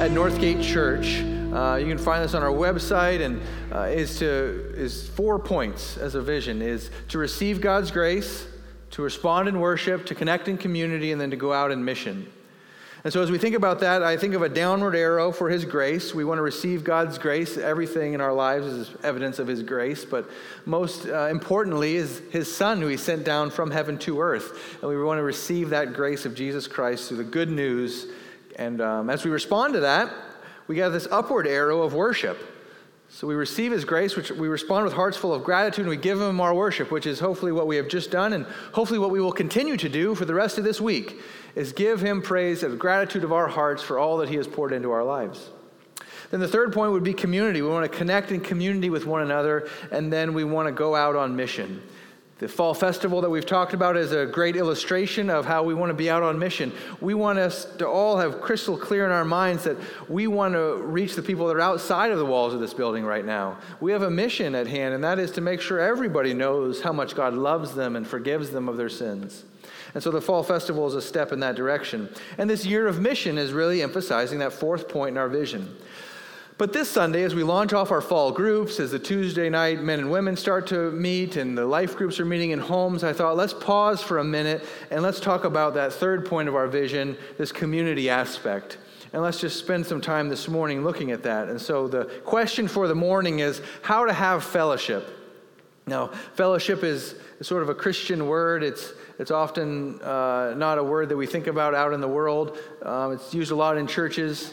at 0.00 0.12
Northgate 0.12 0.62
Church. 0.62 1.20
Uh, 1.54 1.76
you 1.76 1.86
can 1.86 1.98
find 1.98 2.24
this 2.24 2.32
on 2.32 2.42
our 2.42 2.48
website, 2.48 3.20
and 3.20 3.38
uh, 3.70 3.82
is 3.82 4.18
to 4.18 4.72
is 4.74 5.06
four 5.10 5.38
points 5.38 5.98
as 5.98 6.14
a 6.14 6.22
vision: 6.22 6.62
is 6.62 6.90
to 7.08 7.18
receive 7.18 7.60
God's 7.60 7.90
grace, 7.90 8.46
to 8.92 9.02
respond 9.02 9.46
in 9.46 9.60
worship, 9.60 10.06
to 10.06 10.14
connect 10.14 10.48
in 10.48 10.56
community, 10.56 11.12
and 11.12 11.20
then 11.20 11.30
to 11.32 11.36
go 11.36 11.52
out 11.52 11.70
in 11.70 11.84
mission. 11.84 12.32
And 13.04 13.12
so, 13.12 13.22
as 13.22 13.30
we 13.30 13.36
think 13.36 13.54
about 13.54 13.80
that, 13.80 14.02
I 14.02 14.16
think 14.16 14.32
of 14.32 14.40
a 14.40 14.48
downward 14.48 14.96
arrow 14.96 15.32
for 15.32 15.50
His 15.50 15.66
grace. 15.66 16.14
We 16.14 16.24
want 16.24 16.38
to 16.38 16.42
receive 16.42 16.82
God's 16.82 17.18
grace. 17.18 17.58
Everything 17.58 18.14
in 18.14 18.22
our 18.22 18.32
lives 18.32 18.64
is 18.68 18.90
evidence 19.02 19.38
of 19.38 19.48
His 19.48 19.62
grace. 19.62 20.06
But 20.06 20.30
most 20.64 21.04
uh, 21.08 21.26
importantly, 21.26 21.96
is 21.96 22.22
His 22.30 22.54
Son, 22.54 22.80
who 22.80 22.86
He 22.86 22.96
sent 22.96 23.24
down 23.24 23.50
from 23.50 23.70
heaven 23.70 23.98
to 23.98 24.22
earth. 24.22 24.78
And 24.80 24.88
we 24.88 25.02
want 25.02 25.18
to 25.18 25.24
receive 25.24 25.68
that 25.70 25.92
grace 25.92 26.24
of 26.24 26.34
Jesus 26.34 26.66
Christ 26.66 27.08
through 27.08 27.18
the 27.18 27.24
good 27.24 27.50
news. 27.50 28.06
And 28.56 28.80
um, 28.80 29.10
as 29.10 29.24
we 29.24 29.30
respond 29.30 29.74
to 29.74 29.80
that, 29.80 30.12
we 30.66 30.76
got 30.76 30.90
this 30.90 31.08
upward 31.10 31.46
arrow 31.46 31.82
of 31.82 31.94
worship. 31.94 32.38
So 33.08 33.26
we 33.26 33.34
receive 33.34 33.72
His 33.72 33.84
grace, 33.84 34.14
which 34.14 34.30
we 34.30 34.46
respond 34.46 34.84
with 34.84 34.92
hearts 34.92 35.16
full 35.16 35.34
of 35.34 35.42
gratitude, 35.42 35.80
and 35.80 35.90
we 35.90 35.96
give 35.96 36.20
Him 36.20 36.40
our 36.40 36.54
worship, 36.54 36.92
which 36.92 37.06
is 37.06 37.18
hopefully 37.18 37.50
what 37.50 37.66
we 37.66 37.76
have 37.76 37.88
just 37.88 38.10
done, 38.12 38.32
and 38.32 38.46
hopefully 38.72 39.00
what 39.00 39.10
we 39.10 39.20
will 39.20 39.32
continue 39.32 39.76
to 39.76 39.88
do 39.88 40.14
for 40.14 40.24
the 40.24 40.34
rest 40.34 40.58
of 40.58 40.64
this 40.64 40.80
week 40.80 41.20
is 41.54 41.72
give 41.72 42.00
him 42.00 42.22
praise 42.22 42.62
of 42.62 42.78
gratitude 42.78 43.24
of 43.24 43.32
our 43.32 43.48
hearts 43.48 43.82
for 43.82 43.98
all 43.98 44.18
that 44.18 44.28
he 44.28 44.36
has 44.36 44.46
poured 44.46 44.72
into 44.72 44.90
our 44.90 45.04
lives. 45.04 45.50
Then 46.30 46.40
the 46.40 46.48
third 46.48 46.72
point 46.72 46.92
would 46.92 47.02
be 47.02 47.12
community. 47.12 47.60
We 47.60 47.68
want 47.68 47.90
to 47.90 47.98
connect 47.98 48.30
in 48.30 48.40
community 48.40 48.88
with 48.88 49.04
one 49.04 49.22
another, 49.22 49.68
and 49.90 50.12
then 50.12 50.32
we 50.32 50.44
want 50.44 50.68
to 50.68 50.72
go 50.72 50.94
out 50.94 51.16
on 51.16 51.34
mission. 51.34 51.82
The 52.40 52.48
fall 52.48 52.72
festival 52.72 53.20
that 53.20 53.28
we've 53.28 53.44
talked 53.44 53.74
about 53.74 53.98
is 53.98 54.12
a 54.12 54.24
great 54.24 54.56
illustration 54.56 55.28
of 55.28 55.44
how 55.44 55.62
we 55.62 55.74
want 55.74 55.90
to 55.90 55.94
be 55.94 56.08
out 56.08 56.22
on 56.22 56.38
mission. 56.38 56.72
We 56.98 57.12
want 57.12 57.38
us 57.38 57.66
to 57.76 57.86
all 57.86 58.16
have 58.16 58.40
crystal 58.40 58.78
clear 58.78 59.04
in 59.04 59.12
our 59.12 59.26
minds 59.26 59.64
that 59.64 59.76
we 60.08 60.26
want 60.26 60.54
to 60.54 60.76
reach 60.76 61.16
the 61.16 61.22
people 61.22 61.46
that 61.48 61.56
are 61.56 61.60
outside 61.60 62.10
of 62.10 62.16
the 62.16 62.24
walls 62.24 62.54
of 62.54 62.60
this 62.60 62.72
building 62.72 63.04
right 63.04 63.26
now. 63.26 63.58
We 63.78 63.92
have 63.92 64.00
a 64.00 64.10
mission 64.10 64.54
at 64.54 64.66
hand, 64.66 64.94
and 64.94 65.04
that 65.04 65.18
is 65.18 65.32
to 65.32 65.42
make 65.42 65.60
sure 65.60 65.80
everybody 65.80 66.32
knows 66.32 66.80
how 66.80 66.94
much 66.94 67.14
God 67.14 67.34
loves 67.34 67.74
them 67.74 67.94
and 67.94 68.06
forgives 68.06 68.48
them 68.48 68.70
of 68.70 68.78
their 68.78 68.88
sins. 68.88 69.44
And 69.92 70.02
so 70.02 70.10
the 70.10 70.22
Fall 70.22 70.42
Festival 70.42 70.86
is 70.86 70.94
a 70.94 71.02
step 71.02 71.32
in 71.32 71.40
that 71.40 71.56
direction. 71.56 72.08
And 72.38 72.48
this 72.48 72.64
year 72.64 72.86
of 72.86 72.98
mission 73.00 73.36
is 73.36 73.52
really 73.52 73.82
emphasizing 73.82 74.38
that 74.38 74.54
fourth 74.54 74.88
point 74.88 75.10
in 75.10 75.18
our 75.18 75.28
vision. 75.28 75.76
But 76.60 76.74
this 76.74 76.90
Sunday, 76.90 77.22
as 77.22 77.34
we 77.34 77.42
launch 77.42 77.72
off 77.72 77.90
our 77.90 78.02
fall 78.02 78.32
groups, 78.32 78.80
as 78.80 78.90
the 78.90 78.98
Tuesday 78.98 79.48
night 79.48 79.82
men 79.82 79.98
and 79.98 80.10
women 80.10 80.36
start 80.36 80.66
to 80.66 80.90
meet 80.90 81.36
and 81.36 81.56
the 81.56 81.64
life 81.64 81.96
groups 81.96 82.20
are 82.20 82.26
meeting 82.26 82.50
in 82.50 82.58
homes, 82.58 83.02
I 83.02 83.14
thought 83.14 83.34
let's 83.34 83.54
pause 83.54 84.02
for 84.02 84.18
a 84.18 84.24
minute 84.24 84.62
and 84.90 85.02
let's 85.02 85.20
talk 85.20 85.44
about 85.44 85.72
that 85.72 85.90
third 85.90 86.26
point 86.26 86.50
of 86.50 86.54
our 86.54 86.66
vision, 86.66 87.16
this 87.38 87.50
community 87.50 88.10
aspect. 88.10 88.76
And 89.14 89.22
let's 89.22 89.40
just 89.40 89.58
spend 89.58 89.86
some 89.86 90.02
time 90.02 90.28
this 90.28 90.48
morning 90.48 90.84
looking 90.84 91.12
at 91.12 91.22
that. 91.22 91.48
And 91.48 91.58
so 91.58 91.88
the 91.88 92.04
question 92.26 92.68
for 92.68 92.88
the 92.88 92.94
morning 92.94 93.38
is 93.38 93.62
how 93.80 94.04
to 94.04 94.12
have 94.12 94.44
fellowship. 94.44 95.08
Now, 95.86 96.08
fellowship 96.34 96.84
is 96.84 97.14
sort 97.40 97.62
of 97.62 97.70
a 97.70 97.74
Christian 97.74 98.26
word. 98.26 98.62
It's 98.62 98.92
it's 99.18 99.30
often 99.30 99.98
uh, 100.02 100.52
not 100.58 100.76
a 100.76 100.84
word 100.84 101.08
that 101.08 101.16
we 101.16 101.26
think 101.26 101.46
about 101.46 101.74
out 101.74 101.94
in 101.94 102.02
the 102.02 102.08
world. 102.08 102.58
Um, 102.82 103.12
it's 103.12 103.32
used 103.32 103.50
a 103.50 103.56
lot 103.56 103.78
in 103.78 103.86
churches. 103.86 104.52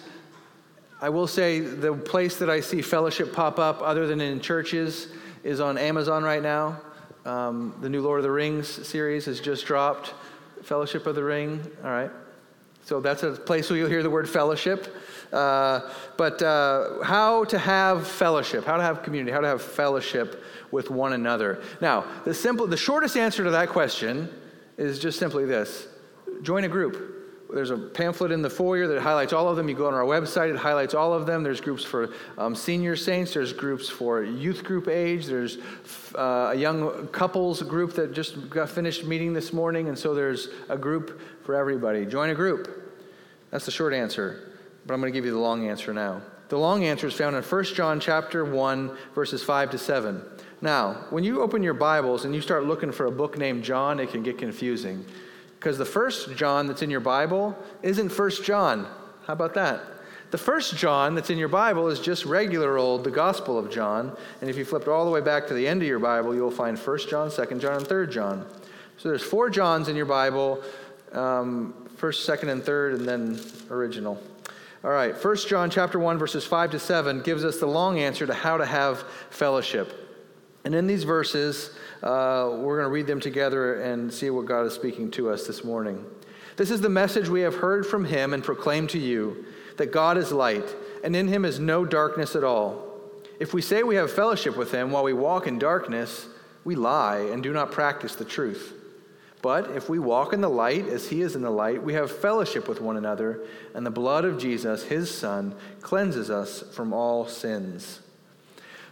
I 1.00 1.10
will 1.10 1.28
say 1.28 1.60
the 1.60 1.94
place 1.94 2.38
that 2.38 2.50
I 2.50 2.60
see 2.60 2.82
fellowship 2.82 3.32
pop 3.32 3.60
up, 3.60 3.82
other 3.82 4.08
than 4.08 4.20
in 4.20 4.40
churches, 4.40 5.10
is 5.44 5.60
on 5.60 5.78
Amazon 5.78 6.24
right 6.24 6.42
now. 6.42 6.82
Um, 7.24 7.76
the 7.82 7.90
new 7.90 8.02
Lord 8.02 8.20
of 8.20 8.24
the 8.24 8.32
Rings 8.32 8.68
series 8.88 9.26
has 9.26 9.40
just 9.40 9.66
dropped. 9.66 10.14
Fellowship 10.64 11.06
of 11.06 11.14
the 11.14 11.24
Ring. 11.24 11.62
All 11.84 11.92
right. 11.92 12.10
So 12.84 13.00
that's 13.00 13.22
a 13.24 13.32
place 13.34 13.70
where 13.70 13.78
you'll 13.78 13.90
hear 13.90 14.02
the 14.02 14.10
word 14.10 14.28
fellowship. 14.28 14.96
Uh, 15.32 15.82
but 16.16 16.42
uh, 16.42 17.04
how 17.04 17.44
to 17.46 17.60
have 17.60 18.08
fellowship, 18.08 18.66
how 18.66 18.78
to 18.78 18.84
have 18.84 19.04
community, 19.04 19.32
how 19.32 19.42
to 19.42 19.48
have 19.48 19.62
fellowship 19.62 20.44
with 20.72 20.90
one 20.90 21.14
another. 21.14 21.62
Now, 21.82 22.06
the 22.24 22.34
simple, 22.34 22.66
the 22.66 22.78
shortest 22.78 23.18
answer 23.18 23.44
to 23.44 23.52
that 23.52 23.70
question 23.70 24.30
is 24.78 25.00
just 25.00 25.20
simply 25.20 25.46
this 25.46 25.88
join 26.42 26.64
a 26.64 26.70
group. 26.70 27.17
There's 27.54 27.70
a 27.70 27.78
pamphlet 27.78 28.32
in 28.32 28.42
the 28.42 28.50
foyer 28.50 28.88
that 28.88 29.02
highlights 29.02 29.32
all 29.32 29.48
of 29.48 29.56
them. 29.56 29.70
You 29.70 29.76
go 29.76 29.88
on 29.88 29.94
our 29.94 30.04
website, 30.04 30.50
it 30.50 30.58
highlights 30.58 30.94
all 30.94 31.14
of 31.14 31.26
them. 31.26 31.44
There's 31.44 31.62
groups 31.62 31.84
for 31.84 32.10
um, 32.38 32.54
senior 32.54 32.96
saints, 32.96 33.34
there's 33.34 33.54
groups 33.54 33.90
for 33.90 34.22
youth 34.22 34.64
group 34.64 34.90
age, 34.90 35.28
there's 35.28 35.58
uh, 36.16 36.52
a 36.52 36.56
young 36.56 37.08
couples 37.08 37.62
group 37.62 37.94
that 37.94 38.14
just 38.14 38.50
got 38.50 38.70
finished 38.70 39.06
meeting 39.06 39.34
this 39.34 39.54
morning, 39.54 39.88
and 39.88 39.98
so 39.98 40.14
there's 40.14 40.50
a 40.68 40.78
group 40.78 41.22
for 41.44 41.56
everybody. 41.56 42.06
Join 42.06 42.30
a 42.32 42.36
group. 42.36 42.92
That's 43.50 43.66
the 43.66 43.72
short 43.72 43.94
answer, 43.94 44.58
but 44.86 44.94
I'm 44.94 45.00
going 45.00 45.12
to 45.12 45.18
give 45.18 45.26
you 45.26 45.32
the 45.32 45.40
long 45.40 45.70
answer 45.70 45.94
now. 45.94 46.22
The 46.50 46.58
long 46.58 46.84
answer 46.84 47.08
is 47.08 47.14
found 47.14 47.36
in 47.36 47.44
1 47.44 47.64
John 47.76 48.00
chapter 48.00 48.44
1 48.44 48.98
verses 49.16 49.44
5 49.44 49.72
to 49.72 49.78
7. 49.78 50.22
Now, 50.62 51.06
when 51.12 51.24
you 51.24 51.42
open 51.42 51.62
your 51.62 51.74
Bibles 51.74 52.26
and 52.26 52.34
you 52.34 52.42
start 52.42 52.66
looking 52.66 52.92
for 52.92 53.06
a 53.06 53.12
book 53.12 53.38
named 53.38 53.64
John, 53.64 54.00
it 54.00 54.12
can 54.12 54.24
get 54.24 54.38
confusing. 54.38 55.06
Because 55.60 55.78
the 55.78 55.86
first 55.86 56.36
John 56.36 56.68
that's 56.68 56.82
in 56.82 56.90
your 56.90 57.00
Bible 57.00 57.58
isn't 57.82 58.10
First 58.10 58.44
John. 58.44 58.88
How 59.26 59.34
about 59.34 59.54
that? 59.56 59.82
The 60.30 60.38
first 60.38 60.76
John 60.76 61.16
that's 61.16 61.30
in 61.30 61.38
your 61.38 61.48
Bible 61.48 61.88
is 61.88 62.00
just 62.00 62.26
regular 62.26 62.78
old, 62.78 63.04
the 63.04 63.12
Gospel 63.12 63.58
of 63.58 63.72
John. 63.72 64.16
And 64.42 64.50
if 64.50 64.58
you 64.58 64.66
flipped 64.66 64.88
all 64.88 65.06
the 65.06 65.12
way 65.12 65.22
back 65.22 65.48
to 65.48 65.54
the 65.54 65.68
end 65.68 65.82
of 65.82 65.88
your 65.88 66.00
Bible, 66.00 66.36
you'll 66.36 66.52
find 66.52 66.78
First 66.78 67.10
John, 67.10 67.32
Second 67.32 67.62
John, 67.62 67.78
and 67.78 67.88
Third 67.88 68.12
John. 68.12 68.46
So 68.98 69.10
there's 69.10 69.24
four 69.24 69.50
Johns 69.50 69.88
in 69.88 69.96
your 69.96 70.06
Bible 70.06 70.62
um, 71.14 71.74
first, 71.96 72.26
second, 72.26 72.50
and 72.50 72.64
third, 72.64 72.96
and 72.96 73.08
then 73.08 73.40
original. 73.72 74.22
All 74.84 74.92
right, 74.92 75.18
First 75.18 75.48
John 75.48 75.70
chapter 75.70 75.98
1, 75.98 76.18
verses 76.18 76.46
5 76.46 76.72
to 76.72 76.80
7 76.80 77.22
gives 77.22 77.44
us 77.44 77.60
the 77.60 77.66
long 77.66 78.00
answer 78.00 78.28
to 78.28 78.34
how 78.34 78.58
to 78.58 78.66
have 78.66 79.04
fellowship. 79.30 80.07
And 80.68 80.76
in 80.76 80.86
these 80.86 81.06
verses, 81.06 81.70
uh, 82.04 82.50
we're 82.56 82.76
going 82.76 82.88
to 82.88 82.92
read 82.92 83.08
them 83.08 83.22
together 83.22 83.76
and 83.84 84.14
see 84.14 84.30
what 84.30 84.48
God 84.48 84.66
is 84.66 84.74
speaking 84.74 85.10
to 85.12 85.30
us 85.30 85.48
this 85.48 85.64
morning. 85.64 86.06
This 86.58 86.72
is 86.72 86.82
the 86.82 86.90
message 86.90 87.30
we 87.30 87.40
have 87.40 87.56
heard 87.56 87.86
from 87.86 88.04
him 88.04 88.34
and 88.34 88.44
proclaimed 88.44 88.90
to 88.90 89.00
you 89.00 89.46
that 89.78 89.94
God 89.94 90.18
is 90.18 90.34
light, 90.34 90.66
and 91.06 91.16
in 91.16 91.30
him 91.30 91.46
is 91.46 91.58
no 91.58 91.86
darkness 91.86 92.36
at 92.36 92.44
all. 92.44 92.86
If 93.40 93.54
we 93.54 93.62
say 93.62 93.82
we 93.82 93.96
have 93.96 94.12
fellowship 94.12 94.58
with 94.58 94.74
him 94.74 94.92
while 94.92 95.06
we 95.06 95.14
walk 95.14 95.48
in 95.48 95.58
darkness, 95.58 96.28
we 96.66 96.76
lie 96.76 97.20
and 97.20 97.42
do 97.42 97.54
not 97.54 97.72
practice 97.72 98.16
the 98.16 98.26
truth. 98.26 98.74
But 99.42 99.72
if 99.72 99.88
we 99.88 100.00
walk 100.00 100.34
in 100.34 100.42
the 100.42 100.50
light 100.50 100.90
as 100.90 101.08
he 101.08 101.22
is 101.22 101.38
in 101.38 101.44
the 101.44 101.50
light, 101.50 101.82
we 101.82 101.94
have 101.94 102.12
fellowship 102.12 102.68
with 102.68 102.82
one 102.82 102.98
another, 102.98 103.40
and 103.74 103.86
the 103.86 103.90
blood 103.90 104.26
of 104.26 104.38
Jesus, 104.38 104.84
his 104.84 105.10
Son, 105.10 105.56
cleanses 105.80 106.30
us 106.30 106.62
from 106.74 106.92
all 106.92 107.26
sins. 107.26 108.02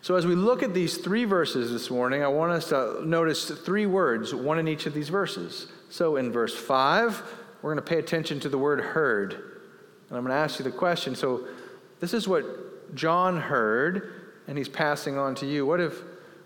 So, 0.05 0.15
as 0.15 0.27
we 0.27 0.35
look 0.35 0.61
at 0.61 0.75
these 0.75 0.97
three 0.97 1.25
verses 1.25 1.71
this 1.71 1.89
morning, 1.89 2.21
I 2.21 2.27
want 2.27 2.51
us 2.51 2.69
to 2.69 3.03
notice 3.03 3.49
three 3.49 3.87
words, 3.87 4.35
one 4.35 4.59
in 4.59 4.67
each 4.67 4.85
of 4.85 4.93
these 4.93 5.09
verses. 5.09 5.65
So, 5.89 6.17
in 6.17 6.31
verse 6.31 6.53
5, 6.53 7.23
we're 7.63 7.73
going 7.73 7.83
to 7.83 7.89
pay 7.89 7.97
attention 7.97 8.39
to 8.41 8.49
the 8.49 8.57
word 8.59 8.79
heard. 8.81 9.33
And 9.33 10.15
I'm 10.15 10.23
going 10.23 10.27
to 10.27 10.35
ask 10.35 10.59
you 10.59 10.63
the 10.63 10.69
question. 10.69 11.15
So, 11.15 11.47
this 12.01 12.13
is 12.13 12.27
what 12.27 12.93
John 12.93 13.41
heard, 13.41 14.29
and 14.47 14.59
he's 14.59 14.69
passing 14.69 15.17
on 15.17 15.33
to 15.33 15.47
you. 15.47 15.65
What 15.65 15.79
have, 15.79 15.95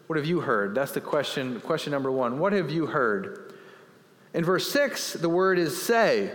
what 0.08 0.16
have 0.16 0.26
you 0.26 0.40
heard? 0.40 0.74
That's 0.74 0.94
the 0.94 1.02
question, 1.02 1.59
question 1.59 1.91
number 1.91 2.14
one. 2.14 2.40
What 2.40 2.53
have 2.53 2.72
you 2.72 2.86
heard? 2.86 3.56
In 4.34 4.46
verse 4.46 4.72
6, 4.72 5.16
the 5.16 5.28
word 5.28 5.59
is 5.59 5.81
say. 5.81 6.31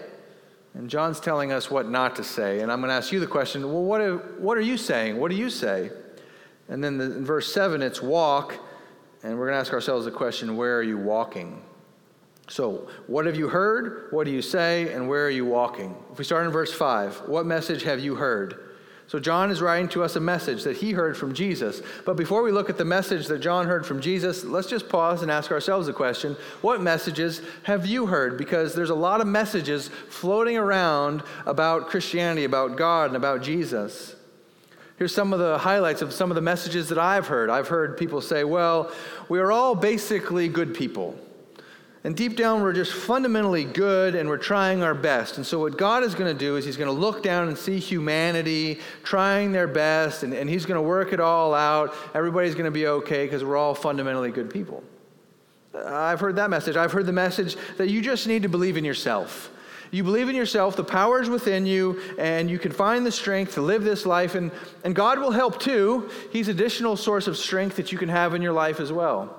And 0.75 0.91
John's 0.91 1.21
telling 1.21 1.53
us 1.53 1.71
what 1.71 1.89
not 1.89 2.17
to 2.17 2.23
say. 2.23 2.61
And 2.61 2.71
I'm 2.71 2.81
going 2.81 2.91
to 2.91 2.97
ask 2.97 3.13
you 3.13 3.21
the 3.21 3.27
question 3.27 3.63
well, 3.73 3.83
what, 3.83 4.03
have, 4.03 4.23
what 4.41 4.59
are 4.59 4.61
you 4.61 4.77
saying? 4.77 5.19
What 5.19 5.31
do 5.31 5.39
you 5.39 5.49
say? 5.49 5.91
And 6.69 6.83
then 6.83 6.99
the, 6.99 7.05
in 7.05 7.25
verse 7.25 7.53
7, 7.53 7.83
it's 7.83 8.01
walk. 8.01 8.59
And 9.23 9.39
we're 9.39 9.47
going 9.47 9.55
to 9.55 9.61
ask 9.61 9.73
ourselves 9.73 10.05
the 10.05 10.11
question 10.11 10.57
where 10.57 10.79
are 10.79 10.83
you 10.83 10.99
walking? 10.99 11.63
So, 12.49 12.89
what 13.07 13.25
have 13.25 13.37
you 13.37 13.49
heard? 13.49 14.09
What 14.11 14.25
do 14.25 14.31
you 14.31 14.43
say? 14.43 14.93
And 14.93 15.09
where 15.09 15.27
are 15.27 15.31
you 15.31 15.47
walking? 15.47 15.97
If 16.13 16.19
we 16.19 16.25
start 16.25 16.45
in 16.45 16.53
verse 16.53 16.73
5, 16.73 17.29
what 17.29 17.47
message 17.47 17.85
have 17.85 18.01
you 18.01 18.17
heard? 18.17 18.61
So, 19.07 19.19
John 19.19 19.51
is 19.51 19.63
writing 19.63 19.89
to 19.91 20.03
us 20.03 20.17
a 20.17 20.21
message 20.21 20.63
that 20.65 20.77
he 20.77 20.93
heard 20.93 21.17
from 21.17 21.33
Jesus. 21.33 21.81
But 22.05 22.17
before 22.17 22.43
we 22.43 22.53
look 22.53 22.69
at 22.69 22.77
the 22.77 22.85
message 22.85 23.29
that 23.29 23.39
John 23.39 23.67
heard 23.67 23.87
from 23.87 24.01
Jesus, 24.01 24.45
let's 24.45 24.69
just 24.69 24.91
pause 24.91 25.23
and 25.23 25.31
ask 25.31 25.51
ourselves 25.51 25.87
the 25.87 25.95
question 25.95 26.37
what 26.61 26.83
messages 26.83 27.41
have 27.63 27.87
you 27.87 28.07
heard? 28.07 28.37
Because 28.37 28.75
there's 28.75 28.91
a 28.91 28.95
lot 28.95 29.23
of 29.23 29.27
messages 29.27 29.89
floating 30.09 30.59
around 30.59 31.23
about 31.47 31.89
Christianity, 31.89 32.45
about 32.45 32.77
God, 32.77 33.07
and 33.07 33.17
about 33.17 33.43
Jesus. 33.43 34.17
Here's 34.97 35.15
some 35.15 35.33
of 35.33 35.41
the 35.41 35.59
highlights 35.59 36.03
of 36.03 36.13
some 36.13 36.31
of 36.31 36.35
the 36.37 36.41
messages 36.41 36.89
that 36.89 36.99
I've 36.99 37.27
heard. 37.27 37.51
I've 37.51 37.69
heard 37.69 37.97
people 37.97 38.21
say, 38.21 38.45
well, 38.45 38.93
we 39.29 39.41
are 39.41 39.51
all 39.51 39.75
basically 39.75 40.49
good 40.49 40.75
people. 40.75 41.19
And 42.05 42.15
deep 42.15 42.37
down, 42.37 42.63
we're 42.63 42.75
just 42.75 42.93
fundamentally 42.93 43.65
good 43.65 44.15
and 44.15 44.29
we're 44.29 44.37
trying 44.37 44.83
our 44.83 44.95
best. 44.95 45.39
And 45.39 45.47
so, 45.47 45.59
what 45.59 45.79
God 45.79 46.05
is 46.05 46.15
going 46.15 46.31
to 46.31 46.39
do 46.39 46.57
is 46.57 46.67
He's 46.67 46.77
going 46.77 46.95
to 46.95 47.01
look 47.01 47.23
down 47.23 47.49
and 47.49 47.57
see 47.57 47.79
humanity 47.79 48.79
trying 49.03 49.53
their 49.53 49.67
best, 49.67 50.23
and, 50.23 50.35
and 50.35 50.49
He's 50.49 50.67
going 50.67 50.77
to 50.77 50.87
work 50.87 51.15
it 51.15 51.21
all 51.21 51.55
out. 51.55 51.95
Everybody's 52.15 52.55
going 52.55 52.67
to 52.67 52.71
be 52.71 52.87
okay 52.87 53.25
because 53.25 53.43
we're 53.43 53.57
all 53.57 53.75
fundamentally 53.75 54.31
good 54.31 54.51
people. 54.51 54.85
I've 55.75 56.21
heard 56.21 56.37
that 56.37 56.51
message. 56.51 56.77
I've 56.77 56.93
heard 56.93 57.07
the 57.07 57.13
message 57.13 57.57
that 57.79 57.89
you 57.89 58.03
just 58.03 58.27
need 58.27 58.43
to 58.43 58.51
believe 58.51 58.77
in 58.77 58.85
yourself. 58.85 59.51
You 59.95 60.03
believe 60.03 60.29
in 60.29 60.35
yourself, 60.35 60.75
the 60.75 60.83
power 60.83 61.23
is 61.23 61.31
within 61.31 61.67
you, 61.67 62.01
and 62.19 62.51
you 62.51 62.59
can 62.59 62.73
find 62.73 63.07
the 63.07 63.13
strength 63.13 63.55
to 63.55 63.61
live 63.61 63.85
this 63.85 64.05
life, 64.05 64.35
and, 64.35 64.51
and 64.83 64.93
God 64.93 65.21
will 65.21 65.31
help 65.31 65.61
too. 65.61 66.11
He's 66.33 66.49
additional 66.49 66.97
source 66.97 67.29
of 67.29 67.37
strength 67.37 67.77
that 67.77 67.93
you 67.93 67.99
can 67.99 68.09
have 68.09 68.35
in 68.35 68.43
your 68.43 68.53
life 68.53 68.81
as 68.81 68.93
well. 68.93 69.39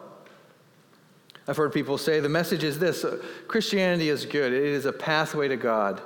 I've 1.46 1.58
heard 1.58 1.74
people 1.74 1.98
say 1.98 2.22
the 2.22 2.30
message 2.30 2.64
is 2.64 2.80
this 2.80 3.04
uh, 3.04 3.22
Christianity 3.50 4.08
is 4.08 4.26
good, 4.26 4.54
it 4.54 4.64
is 4.64 4.86
a 4.86 4.94
pathway 4.94 5.50
to 5.50 5.58
God. 5.58 6.02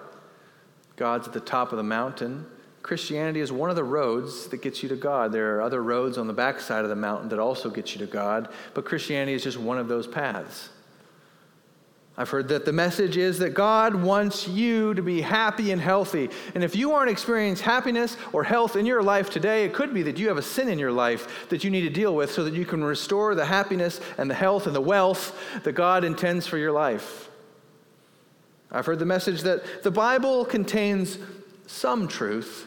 God's 0.96 1.28
at 1.28 1.34
the 1.34 1.40
top 1.40 1.72
of 1.72 1.78
the 1.78 1.84
mountain. 1.84 2.48
Christianity 2.82 3.42
is 3.42 3.52
one 3.52 3.70
of 3.70 3.76
the 3.76 3.84
roads 3.84 4.48
that 4.48 4.64
gets 4.64 4.82
you 4.82 4.90
to 4.90 4.96
God. 4.96 5.32
There 5.32 5.58
are 5.58 5.62
other 5.62 5.84
roads 5.84 6.18
on 6.18 6.26
the 6.26 6.34
backside 6.34 6.84
of 6.84 6.90
the 6.90 6.96
mountain 6.96 7.30
that 7.30 7.38
also 7.38 7.70
get 7.70 7.94
you 7.94 8.00
to 8.00 8.12
God, 8.12 8.50
but 8.74 8.84
Christianity 8.84 9.34
is 9.34 9.44
just 9.44 9.60
one 9.60 9.78
of 9.78 9.88
those 9.88 10.08
paths. 10.08 10.70
I've 12.20 12.30
heard 12.30 12.50
that 12.50 12.66
the 12.66 12.74
message 12.74 13.16
is 13.16 13.40
that 13.40 13.54
God 13.54 13.96
wants 13.96 14.46
you 14.46 14.94
to 14.94 15.02
be 15.02 15.22
happy 15.22 15.72
and 15.72 15.82
healthy. 15.82 16.30
And 16.54 16.66
if 16.66 16.76
you 16.76 16.92
aren't 16.92 17.10
experiencing 17.10 17.64
happiness 17.64 18.18
or 18.34 18.44
health 18.44 18.76
in 18.76 18.86
your 18.86 19.02
life 19.02 19.30
today, 19.30 19.64
it 19.64 19.74
could 19.74 19.94
be 19.94 20.04
that 20.04 20.20
you 20.20 20.28
have 20.28 20.36
a 20.36 20.42
sin 20.42 20.68
in 20.68 20.78
your 20.78 20.92
life 20.92 21.48
that 21.48 21.64
you 21.64 21.70
need 21.70 21.84
to 21.84 21.90
deal 21.90 22.14
with 22.14 22.30
so 22.30 22.44
that 22.44 22.54
you 22.54 22.66
can 22.66 22.84
restore 22.84 23.36
the 23.36 23.46
happiness 23.46 24.02
and 24.18 24.30
the 24.30 24.36
health 24.36 24.68
and 24.68 24.76
the 24.76 24.82
wealth 24.82 25.34
that 25.64 25.72
God 25.72 26.04
intends 26.04 26.46
for 26.46 26.58
your 26.58 26.74
life. 26.74 27.30
I've 28.70 28.86
heard 28.86 29.00
the 29.00 29.06
message 29.06 29.44
that 29.44 29.84
the 29.84 29.92
Bible 29.92 30.44
contains 30.44 31.20
some 31.68 32.06
truth, 32.10 32.66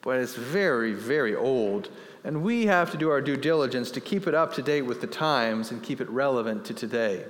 but 0.00 0.20
it's 0.20 0.34
very, 0.34 0.94
very 0.94 1.36
old. 1.36 1.90
And 2.24 2.42
we 2.42 2.64
have 2.64 2.90
to 2.92 2.96
do 2.96 3.10
our 3.10 3.20
due 3.20 3.36
diligence 3.36 3.90
to 3.90 4.00
keep 4.00 4.26
it 4.26 4.34
up 4.34 4.54
to 4.54 4.62
date 4.62 4.82
with 4.82 5.02
the 5.02 5.06
times 5.06 5.70
and 5.70 5.82
keep 5.82 6.00
it 6.00 6.08
relevant 6.08 6.64
to 6.64 6.72
today. 6.72 7.26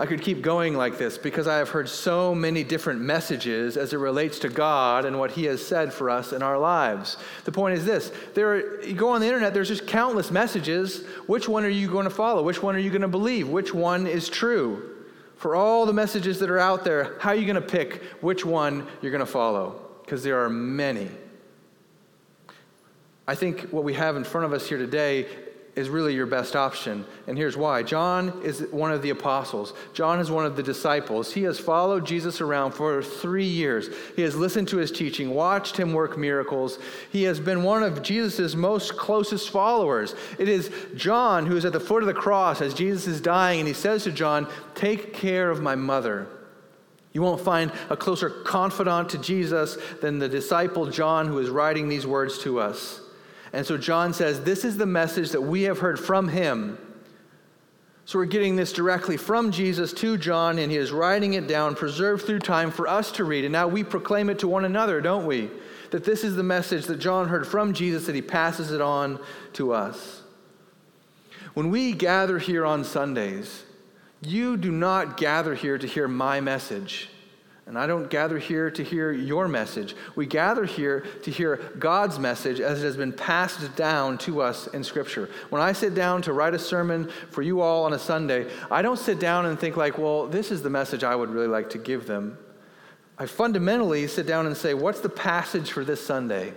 I 0.00 0.06
could 0.06 0.22
keep 0.22 0.40
going 0.40 0.78
like 0.78 0.96
this 0.96 1.18
because 1.18 1.46
I 1.46 1.58
have 1.58 1.68
heard 1.68 1.86
so 1.86 2.34
many 2.34 2.64
different 2.64 3.02
messages 3.02 3.76
as 3.76 3.92
it 3.92 3.98
relates 3.98 4.38
to 4.38 4.48
God 4.48 5.04
and 5.04 5.18
what 5.18 5.32
He 5.32 5.44
has 5.44 5.64
said 5.64 5.92
for 5.92 6.08
us 6.08 6.32
in 6.32 6.42
our 6.42 6.58
lives. 6.58 7.18
The 7.44 7.52
point 7.52 7.76
is 7.76 7.84
this 7.84 8.10
there 8.32 8.54
are, 8.54 8.82
you 8.82 8.94
go 8.94 9.10
on 9.10 9.20
the 9.20 9.26
internet, 9.26 9.52
there's 9.52 9.68
just 9.68 9.86
countless 9.86 10.30
messages. 10.30 11.04
Which 11.26 11.50
one 11.50 11.66
are 11.66 11.68
you 11.68 11.86
going 11.86 12.04
to 12.04 12.10
follow? 12.10 12.42
Which 12.42 12.62
one 12.62 12.74
are 12.74 12.78
you 12.78 12.88
going 12.88 13.02
to 13.02 13.08
believe? 13.08 13.50
Which 13.50 13.74
one 13.74 14.06
is 14.06 14.30
true? 14.30 15.04
For 15.36 15.54
all 15.54 15.84
the 15.84 15.92
messages 15.92 16.38
that 16.38 16.48
are 16.48 16.58
out 16.58 16.82
there, 16.82 17.18
how 17.20 17.30
are 17.30 17.36
you 17.36 17.44
going 17.44 17.56
to 17.56 17.60
pick 17.60 18.02
which 18.22 18.42
one 18.42 18.86
you're 19.02 19.12
going 19.12 19.20
to 19.20 19.30
follow? 19.30 19.82
Because 20.02 20.22
there 20.22 20.42
are 20.42 20.48
many. 20.48 21.10
I 23.28 23.34
think 23.34 23.68
what 23.68 23.84
we 23.84 23.92
have 23.94 24.16
in 24.16 24.24
front 24.24 24.46
of 24.46 24.54
us 24.54 24.66
here 24.66 24.78
today 24.78 25.26
is 25.80 25.88
really 25.88 26.14
your 26.14 26.26
best 26.26 26.54
option. 26.54 27.04
And 27.26 27.36
here's 27.36 27.56
why 27.56 27.82
John 27.82 28.40
is 28.44 28.60
one 28.70 28.92
of 28.92 29.02
the 29.02 29.10
apostles, 29.10 29.72
John 29.92 30.20
is 30.20 30.30
one 30.30 30.46
of 30.46 30.54
the 30.54 30.62
disciples. 30.62 31.32
He 31.32 31.42
has 31.42 31.58
followed 31.58 32.06
Jesus 32.06 32.40
around 32.40 32.72
for 32.72 33.02
three 33.02 33.46
years. 33.46 33.88
He 34.14 34.22
has 34.22 34.36
listened 34.36 34.68
to 34.68 34.76
his 34.76 34.92
teaching, 34.92 35.34
watched 35.34 35.76
him 35.76 35.92
work 35.92 36.16
miracles. 36.16 36.78
He 37.10 37.24
has 37.24 37.40
been 37.40 37.64
one 37.64 37.82
of 37.82 38.02
Jesus' 38.02 38.54
most 38.54 38.96
closest 38.96 39.50
followers. 39.50 40.14
It 40.38 40.48
is 40.48 40.70
John 40.94 41.46
who 41.46 41.56
is 41.56 41.64
at 41.64 41.72
the 41.72 41.80
foot 41.80 42.02
of 42.02 42.06
the 42.06 42.14
cross 42.14 42.60
as 42.60 42.74
Jesus 42.74 43.08
is 43.08 43.20
dying, 43.20 43.58
and 43.58 43.68
he 43.68 43.74
says 43.74 44.04
to 44.04 44.12
John, 44.12 44.46
Take 44.74 45.12
care 45.12 45.50
of 45.50 45.60
my 45.60 45.74
mother. 45.74 46.28
You 47.12 47.22
won't 47.22 47.40
find 47.40 47.72
a 47.88 47.96
closer 47.96 48.30
confidant 48.30 49.08
to 49.10 49.18
Jesus 49.18 49.76
than 50.00 50.18
the 50.18 50.28
disciple 50.28 50.86
John 50.86 51.26
who 51.26 51.38
is 51.38 51.50
writing 51.50 51.88
these 51.88 52.06
words 52.06 52.38
to 52.40 52.60
us. 52.60 52.99
And 53.52 53.66
so 53.66 53.76
John 53.76 54.12
says, 54.12 54.40
This 54.40 54.64
is 54.64 54.76
the 54.76 54.86
message 54.86 55.30
that 55.30 55.40
we 55.40 55.62
have 55.62 55.80
heard 55.80 55.98
from 55.98 56.28
him. 56.28 56.78
So 58.04 58.18
we're 58.18 58.24
getting 58.24 58.56
this 58.56 58.72
directly 58.72 59.16
from 59.16 59.52
Jesus 59.52 59.92
to 59.94 60.18
John, 60.18 60.58
and 60.58 60.70
he 60.70 60.78
is 60.78 60.90
writing 60.90 61.34
it 61.34 61.46
down, 61.46 61.76
preserved 61.76 62.26
through 62.26 62.40
time 62.40 62.72
for 62.72 62.88
us 62.88 63.12
to 63.12 63.24
read. 63.24 63.44
And 63.44 63.52
now 63.52 63.68
we 63.68 63.84
proclaim 63.84 64.30
it 64.30 64.40
to 64.40 64.48
one 64.48 64.64
another, 64.64 65.00
don't 65.00 65.26
we? 65.26 65.48
That 65.92 66.04
this 66.04 66.24
is 66.24 66.34
the 66.34 66.42
message 66.42 66.86
that 66.86 66.98
John 66.98 67.28
heard 67.28 67.46
from 67.46 67.72
Jesus, 67.72 68.06
that 68.06 68.14
he 68.14 68.22
passes 68.22 68.72
it 68.72 68.80
on 68.80 69.20
to 69.52 69.72
us. 69.72 70.22
When 71.54 71.70
we 71.70 71.92
gather 71.92 72.38
here 72.38 72.64
on 72.64 72.84
Sundays, 72.84 73.64
you 74.22 74.56
do 74.56 74.72
not 74.72 75.16
gather 75.16 75.54
here 75.54 75.78
to 75.78 75.86
hear 75.86 76.08
my 76.08 76.40
message. 76.40 77.10
And 77.70 77.78
I 77.78 77.86
don't 77.86 78.10
gather 78.10 78.36
here 78.40 78.68
to 78.68 78.82
hear 78.82 79.12
your 79.12 79.46
message. 79.46 79.94
We 80.16 80.26
gather 80.26 80.64
here 80.64 81.06
to 81.22 81.30
hear 81.30 81.70
God's 81.78 82.18
message 82.18 82.58
as 82.58 82.82
it 82.82 82.84
has 82.84 82.96
been 82.96 83.12
passed 83.12 83.76
down 83.76 84.18
to 84.18 84.42
us 84.42 84.66
in 84.66 84.82
Scripture. 84.82 85.30
When 85.50 85.62
I 85.62 85.70
sit 85.70 85.94
down 85.94 86.20
to 86.22 86.32
write 86.32 86.52
a 86.52 86.58
sermon 86.58 87.08
for 87.30 87.42
you 87.42 87.60
all 87.60 87.84
on 87.84 87.92
a 87.92 87.98
Sunday, 88.00 88.50
I 88.72 88.82
don't 88.82 88.98
sit 88.98 89.20
down 89.20 89.46
and 89.46 89.56
think, 89.56 89.76
like, 89.76 89.98
well, 89.98 90.26
this 90.26 90.50
is 90.50 90.62
the 90.62 90.68
message 90.68 91.04
I 91.04 91.14
would 91.14 91.30
really 91.30 91.46
like 91.46 91.70
to 91.70 91.78
give 91.78 92.08
them. 92.08 92.38
I 93.16 93.26
fundamentally 93.26 94.04
sit 94.08 94.26
down 94.26 94.46
and 94.46 94.56
say, 94.56 94.74
what's 94.74 95.00
the 95.00 95.08
passage 95.08 95.70
for 95.70 95.84
this 95.84 96.04
Sunday? 96.04 96.54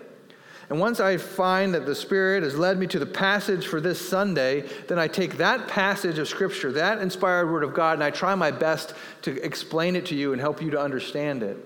And 0.70 0.80
once 0.80 1.00
I 1.00 1.18
find 1.18 1.74
that 1.74 1.86
the 1.86 1.96
Spirit 1.96 2.44
has 2.44 2.58
led 2.58 2.78
me 2.78 2.88
to 2.88 3.00
the 3.00 3.06
passage 3.06 3.68
for 3.68 3.82
this 3.82 4.00
Sunday, 4.00 4.62
then 4.88 4.98
I 4.98 5.08
take 5.08 5.38
that 5.38 5.68
passage 5.68 6.18
of 6.18 6.28
Scripture, 6.28 6.72
that 6.72 7.00
inspired 7.00 7.52
Word 7.52 7.64
of 7.64 7.74
God, 7.74 7.94
and 7.94 8.04
I 8.04 8.12
try 8.12 8.34
my 8.36 8.52
best 8.52 8.94
to 9.24 9.44
explain 9.44 9.96
it 9.96 10.06
to 10.08 10.16
you 10.16 10.32
and 10.32 10.42
help 10.42 10.62
you 10.62 10.72
to 10.72 10.80
understand 10.80 11.44
it. 11.44 11.58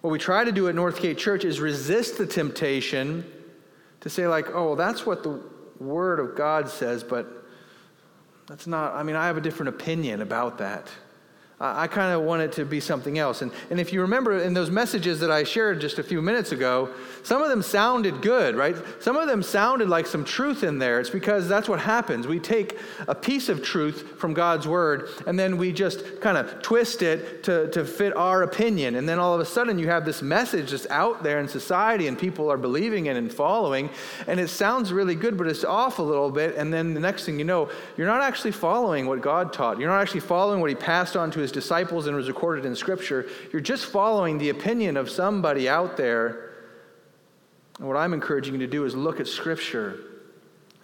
What 0.00 0.10
we 0.10 0.18
try 0.18 0.44
to 0.44 0.52
do 0.52 0.68
at 0.68 0.74
Northgate 0.74 1.18
Church 1.18 1.44
is 1.44 1.60
resist 1.60 2.16
the 2.16 2.26
temptation 2.26 3.30
to 4.00 4.08
say, 4.08 4.26
like, 4.26 4.48
oh, 4.54 4.66
well, 4.66 4.76
that's 4.76 5.04
what 5.04 5.22
the 5.22 5.42
Word 5.78 6.20
of 6.20 6.36
God 6.36 6.68
says, 6.68 7.04
but 7.04 7.26
that's 8.46 8.66
not, 8.66 8.94
I 8.94 9.02
mean, 9.02 9.16
I 9.16 9.26
have 9.26 9.36
a 9.36 9.40
different 9.40 9.70
opinion 9.70 10.22
about 10.22 10.58
that. 10.58 10.88
I 11.58 11.86
kind 11.86 12.12
of 12.12 12.20
want 12.20 12.42
it 12.42 12.52
to 12.52 12.66
be 12.66 12.80
something 12.80 13.18
else. 13.18 13.40
And, 13.40 13.50
and 13.70 13.80
if 13.80 13.90
you 13.90 14.02
remember 14.02 14.38
in 14.40 14.52
those 14.52 14.70
messages 14.70 15.20
that 15.20 15.30
I 15.30 15.42
shared 15.42 15.80
just 15.80 15.98
a 15.98 16.02
few 16.02 16.20
minutes 16.20 16.52
ago, 16.52 16.90
some 17.22 17.40
of 17.40 17.48
them 17.48 17.62
sounded 17.62 18.20
good, 18.20 18.56
right? 18.56 18.76
Some 19.00 19.16
of 19.16 19.26
them 19.26 19.42
sounded 19.42 19.88
like 19.88 20.06
some 20.06 20.22
truth 20.22 20.62
in 20.62 20.78
there. 20.78 21.00
It's 21.00 21.08
because 21.08 21.48
that's 21.48 21.66
what 21.66 21.80
happens. 21.80 22.26
We 22.26 22.40
take 22.40 22.78
a 23.08 23.14
piece 23.14 23.48
of 23.48 23.62
truth 23.62 24.18
from 24.18 24.34
God's 24.34 24.68
word 24.68 25.08
and 25.26 25.38
then 25.38 25.56
we 25.56 25.72
just 25.72 26.20
kind 26.20 26.36
of 26.36 26.60
twist 26.60 27.00
it 27.00 27.42
to, 27.44 27.70
to 27.70 27.86
fit 27.86 28.14
our 28.14 28.42
opinion. 28.42 28.96
And 28.96 29.08
then 29.08 29.18
all 29.18 29.32
of 29.32 29.40
a 29.40 29.46
sudden 29.46 29.78
you 29.78 29.88
have 29.88 30.04
this 30.04 30.20
message 30.20 30.72
that's 30.72 30.86
out 30.90 31.22
there 31.22 31.40
in 31.40 31.48
society 31.48 32.06
and 32.06 32.18
people 32.18 32.52
are 32.52 32.58
believing 32.58 33.06
it 33.06 33.16
and 33.16 33.32
following. 33.32 33.88
And 34.26 34.38
it 34.38 34.48
sounds 34.48 34.92
really 34.92 35.14
good, 35.14 35.38
but 35.38 35.46
it's 35.46 35.64
off 35.64 36.00
a 36.00 36.02
little 36.02 36.30
bit. 36.30 36.54
And 36.56 36.70
then 36.70 36.92
the 36.92 37.00
next 37.00 37.24
thing 37.24 37.38
you 37.38 37.46
know, 37.46 37.70
you're 37.96 38.06
not 38.06 38.20
actually 38.20 38.52
following 38.52 39.06
what 39.06 39.22
God 39.22 39.54
taught. 39.54 39.80
You're 39.80 39.88
not 39.88 40.02
actually 40.02 40.20
following 40.20 40.60
what 40.60 40.68
He 40.68 40.76
passed 40.76 41.16
on 41.16 41.30
to 41.30 41.40
His 41.40 41.45
disciples 41.52 42.06
and 42.06 42.16
was 42.16 42.28
recorded 42.28 42.64
in 42.64 42.74
Scripture. 42.76 43.26
You're 43.52 43.60
just 43.60 43.86
following 43.86 44.38
the 44.38 44.50
opinion 44.50 44.96
of 44.96 45.10
somebody 45.10 45.68
out 45.68 45.96
there. 45.96 46.54
And 47.78 47.86
what 47.86 47.96
I'm 47.96 48.14
encouraging 48.14 48.54
you 48.54 48.60
to 48.60 48.66
do 48.66 48.84
is 48.84 48.94
look 48.94 49.20
at 49.20 49.26
Scripture 49.26 50.00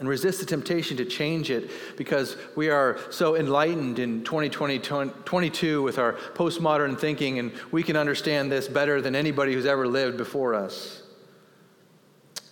and 0.02 0.08
resist 0.08 0.40
the 0.40 0.46
temptation 0.46 0.96
to 0.96 1.04
change 1.04 1.48
it 1.48 1.70
because 1.96 2.36
we 2.56 2.68
are 2.70 2.98
so 3.10 3.36
enlightened 3.36 4.00
in 4.00 4.24
2022 4.24 5.82
with 5.82 5.98
our 5.98 6.14
postmodern 6.34 6.98
thinking, 6.98 7.38
and 7.38 7.52
we 7.70 7.84
can 7.84 7.96
understand 7.96 8.50
this 8.50 8.66
better 8.66 9.00
than 9.00 9.14
anybody 9.14 9.54
who's 9.54 9.64
ever 9.64 9.86
lived 9.86 10.16
before 10.16 10.54
us. 10.54 11.02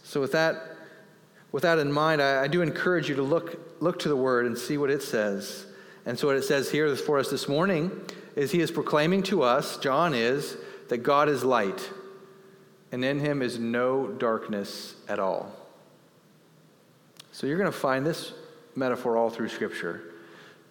So, 0.04 0.20
with 0.20 0.30
that, 0.32 0.76
with 1.50 1.64
that 1.64 1.78
in 1.78 1.92
mind, 1.92 2.22
I, 2.22 2.44
I 2.44 2.46
do 2.46 2.62
encourage 2.62 3.08
you 3.08 3.16
to 3.16 3.22
look, 3.22 3.82
look 3.82 3.98
to 4.00 4.08
the 4.08 4.16
Word 4.16 4.46
and 4.46 4.56
see 4.56 4.78
what 4.78 4.90
it 4.90 5.02
says. 5.02 5.66
And 6.06 6.18
so, 6.18 6.28
what 6.28 6.36
it 6.36 6.44
says 6.44 6.70
here 6.70 6.94
for 6.96 7.18
us 7.18 7.30
this 7.30 7.48
morning 7.48 7.90
is 8.36 8.50
he 8.50 8.60
is 8.60 8.70
proclaiming 8.70 9.22
to 9.24 9.42
us, 9.42 9.76
John 9.78 10.14
is, 10.14 10.56
that 10.88 10.98
God 10.98 11.28
is 11.28 11.44
light, 11.44 11.90
and 12.90 13.04
in 13.04 13.20
him 13.20 13.42
is 13.42 13.58
no 13.58 14.08
darkness 14.08 14.94
at 15.08 15.18
all. 15.18 15.54
So, 17.32 17.46
you're 17.46 17.58
going 17.58 17.70
to 17.70 17.78
find 17.78 18.06
this 18.06 18.32
metaphor 18.74 19.16
all 19.16 19.30
through 19.30 19.48
Scripture. 19.48 20.09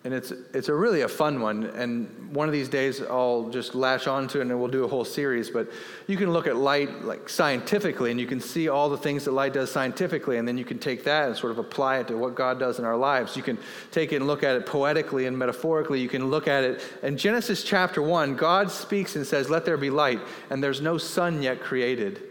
And 0.06 0.13
it's, 0.13 0.32
it's 0.53 0.70
a 0.70 0.74
really 0.74 1.01
a 1.01 1.10
fun 1.10 1.41
one. 1.41 1.65
And 1.65 2.34
one 2.34 2.48
of 2.48 2.53
these 2.53 2.70
days 2.70 3.01
I'll 3.01 3.50
just 3.50 3.75
latch 3.75 4.08
onto 4.08 4.39
it 4.39 4.44
and 4.44 4.58
we'll 4.58 4.70
do 4.70 4.86
a 4.86 4.88
whole 4.88 5.03
series. 5.03 5.50
But 5.50 5.70
you 6.08 6.15
can 6.15 6.32
look 6.32 6.48
at 6.48 6.56
light 6.56 7.03
like 7.03 7.27
scientifically 7.27 8.10
and 8.10 8.18
you 8.18 8.25
can 8.25 8.39
see 8.39 8.70
all 8.70 8.89
the 8.89 8.98
things 8.98 9.25
that 9.25 9.34
light 9.34 9.51
does 9.51 9.70
scientifically. 9.70 10.38
And 10.38 10.48
then 10.48 10.58
you 10.58 10.63
can 10.63 10.79
take 10.79 11.03
that 11.03 11.27
and 11.27 11.36
sort 11.36 11.51
of 11.51 11.58
apply 11.58 11.98
it 11.98 12.08
to 12.08 12.18
what 12.18 12.34
God 12.34 12.60
does 12.60 12.79
in 12.79 12.86
our 12.86 12.96
lives. 12.96 13.36
You 13.36 13.44
can 13.44 13.58
take 13.91 14.13
it 14.13 14.18
and 14.18 14.27
look 14.27 14.41
at 14.41 14.56
it 14.56 14.65
poetically 14.65 15.25
and 15.25 15.38
metaphorically. 15.38 16.00
You 16.00 16.10
can 16.10 16.29
look 16.29 16.48
at 16.48 16.63
it. 16.63 16.82
In 17.03 17.18
Genesis 17.18 17.62
chapter 17.62 18.01
1, 18.01 18.38
God 18.38 18.72
speaks 18.72 19.18
and 19.18 19.27
says, 19.27 19.50
Let 19.50 19.65
there 19.65 19.75
be 19.75 19.89
light. 19.89 20.22
And 20.50 20.63
there's 20.63 20.79
no 20.79 20.98
sun 20.98 21.44
yet 21.44 21.60
created. 21.60 22.28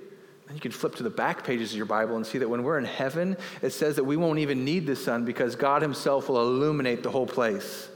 You 0.54 0.60
can 0.60 0.72
flip 0.72 0.94
to 0.96 1.02
the 1.02 1.10
back 1.10 1.44
pages 1.44 1.72
of 1.72 1.76
your 1.76 1.86
Bible 1.86 2.16
and 2.16 2.26
see 2.26 2.38
that 2.38 2.48
when 2.48 2.62
we're 2.62 2.78
in 2.78 2.84
heaven, 2.84 3.36
it 3.60 3.70
says 3.70 3.96
that 3.96 4.04
we 4.04 4.16
won't 4.16 4.38
even 4.38 4.64
need 4.64 4.86
the 4.86 4.96
sun 4.96 5.24
because 5.24 5.56
God 5.56 5.82
Himself 5.82 6.28
will 6.28 6.40
illuminate 6.40 7.02
the 7.02 7.10
whole 7.10 7.26
place. 7.26 7.88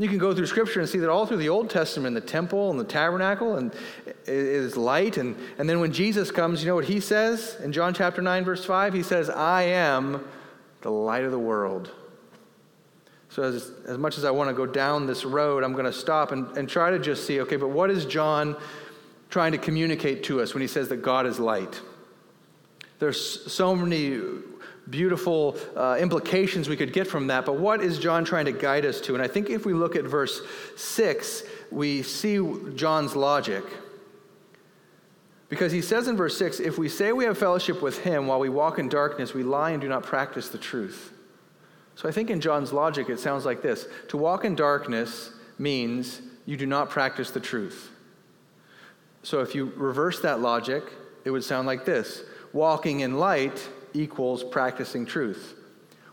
You 0.00 0.08
can 0.08 0.18
go 0.18 0.32
through 0.32 0.46
Scripture 0.46 0.78
and 0.78 0.88
see 0.88 0.98
that 0.98 1.10
all 1.10 1.26
through 1.26 1.38
the 1.38 1.48
Old 1.48 1.70
Testament, 1.70 2.14
the 2.14 2.20
temple 2.20 2.70
and 2.70 2.78
the 2.78 2.84
tabernacle, 2.84 3.56
and 3.56 3.72
it 4.06 4.28
is 4.28 4.76
light. 4.76 5.16
And, 5.16 5.36
and 5.58 5.68
then 5.68 5.80
when 5.80 5.92
Jesus 5.92 6.30
comes, 6.30 6.62
you 6.62 6.68
know 6.68 6.76
what 6.76 6.84
He 6.84 7.00
says 7.00 7.56
in 7.64 7.72
John 7.72 7.94
chapter 7.94 8.22
9, 8.22 8.44
verse 8.44 8.64
5? 8.64 8.94
He 8.94 9.02
says, 9.02 9.28
I 9.28 9.62
am 9.62 10.24
the 10.82 10.90
light 10.90 11.24
of 11.24 11.32
the 11.32 11.38
world. 11.38 11.90
So, 13.30 13.42
as, 13.42 13.72
as 13.86 13.98
much 13.98 14.18
as 14.18 14.24
I 14.24 14.30
want 14.30 14.48
to 14.50 14.54
go 14.54 14.66
down 14.66 15.06
this 15.06 15.24
road, 15.24 15.64
I'm 15.64 15.72
going 15.72 15.84
to 15.84 15.92
stop 15.92 16.32
and, 16.32 16.56
and 16.56 16.68
try 16.68 16.90
to 16.90 16.98
just 16.98 17.26
see 17.26 17.40
okay, 17.40 17.56
but 17.56 17.68
what 17.68 17.90
is 17.90 18.06
John 18.06 18.56
trying 19.30 19.52
to 19.52 19.58
communicate 19.58 20.22
to 20.24 20.40
us 20.40 20.54
when 20.54 20.60
he 20.60 20.68
says 20.68 20.88
that 20.88 21.02
God 21.02 21.26
is 21.26 21.38
light? 21.38 21.80
There's 22.98 23.52
so 23.52 23.76
many 23.76 24.20
beautiful 24.90 25.56
uh, 25.76 25.96
implications 26.00 26.68
we 26.68 26.76
could 26.76 26.92
get 26.92 27.06
from 27.06 27.26
that, 27.28 27.44
but 27.44 27.56
what 27.56 27.82
is 27.82 27.98
John 27.98 28.24
trying 28.24 28.46
to 28.46 28.52
guide 28.52 28.84
us 28.84 29.00
to? 29.02 29.14
And 29.14 29.22
I 29.22 29.28
think 29.28 29.50
if 29.50 29.66
we 29.66 29.74
look 29.74 29.96
at 29.96 30.04
verse 30.04 30.40
6, 30.76 31.42
we 31.70 32.02
see 32.02 32.38
John's 32.74 33.14
logic. 33.14 33.64
Because 35.48 35.72
he 35.72 35.80
says 35.80 36.08
in 36.08 36.16
verse 36.16 36.36
6 36.36 36.60
if 36.60 36.78
we 36.78 36.88
say 36.88 37.12
we 37.12 37.24
have 37.24 37.38
fellowship 37.38 37.80
with 37.80 37.98
him 38.00 38.26
while 38.26 38.40
we 38.40 38.48
walk 38.48 38.78
in 38.78 38.88
darkness, 38.88 39.34
we 39.34 39.42
lie 39.42 39.70
and 39.70 39.80
do 39.80 39.88
not 39.88 40.02
practice 40.02 40.48
the 40.48 40.58
truth. 40.58 41.12
So 41.94 42.08
I 42.08 42.12
think 42.12 42.30
in 42.30 42.40
John's 42.40 42.72
logic, 42.72 43.08
it 43.08 43.18
sounds 43.18 43.44
like 43.44 43.62
this 43.62 43.86
To 44.08 44.16
walk 44.16 44.44
in 44.44 44.54
darkness 44.54 45.32
means 45.58 46.22
you 46.46 46.56
do 46.56 46.66
not 46.66 46.90
practice 46.90 47.30
the 47.30 47.40
truth. 47.40 47.90
So 49.22 49.40
if 49.40 49.54
you 49.54 49.72
reverse 49.76 50.20
that 50.20 50.40
logic, 50.40 50.84
it 51.24 51.30
would 51.30 51.44
sound 51.44 51.66
like 51.66 51.84
this 51.84 52.22
Walking 52.52 53.00
in 53.00 53.18
light 53.18 53.68
equals 53.94 54.42
practicing 54.44 55.04
truth. 55.06 55.54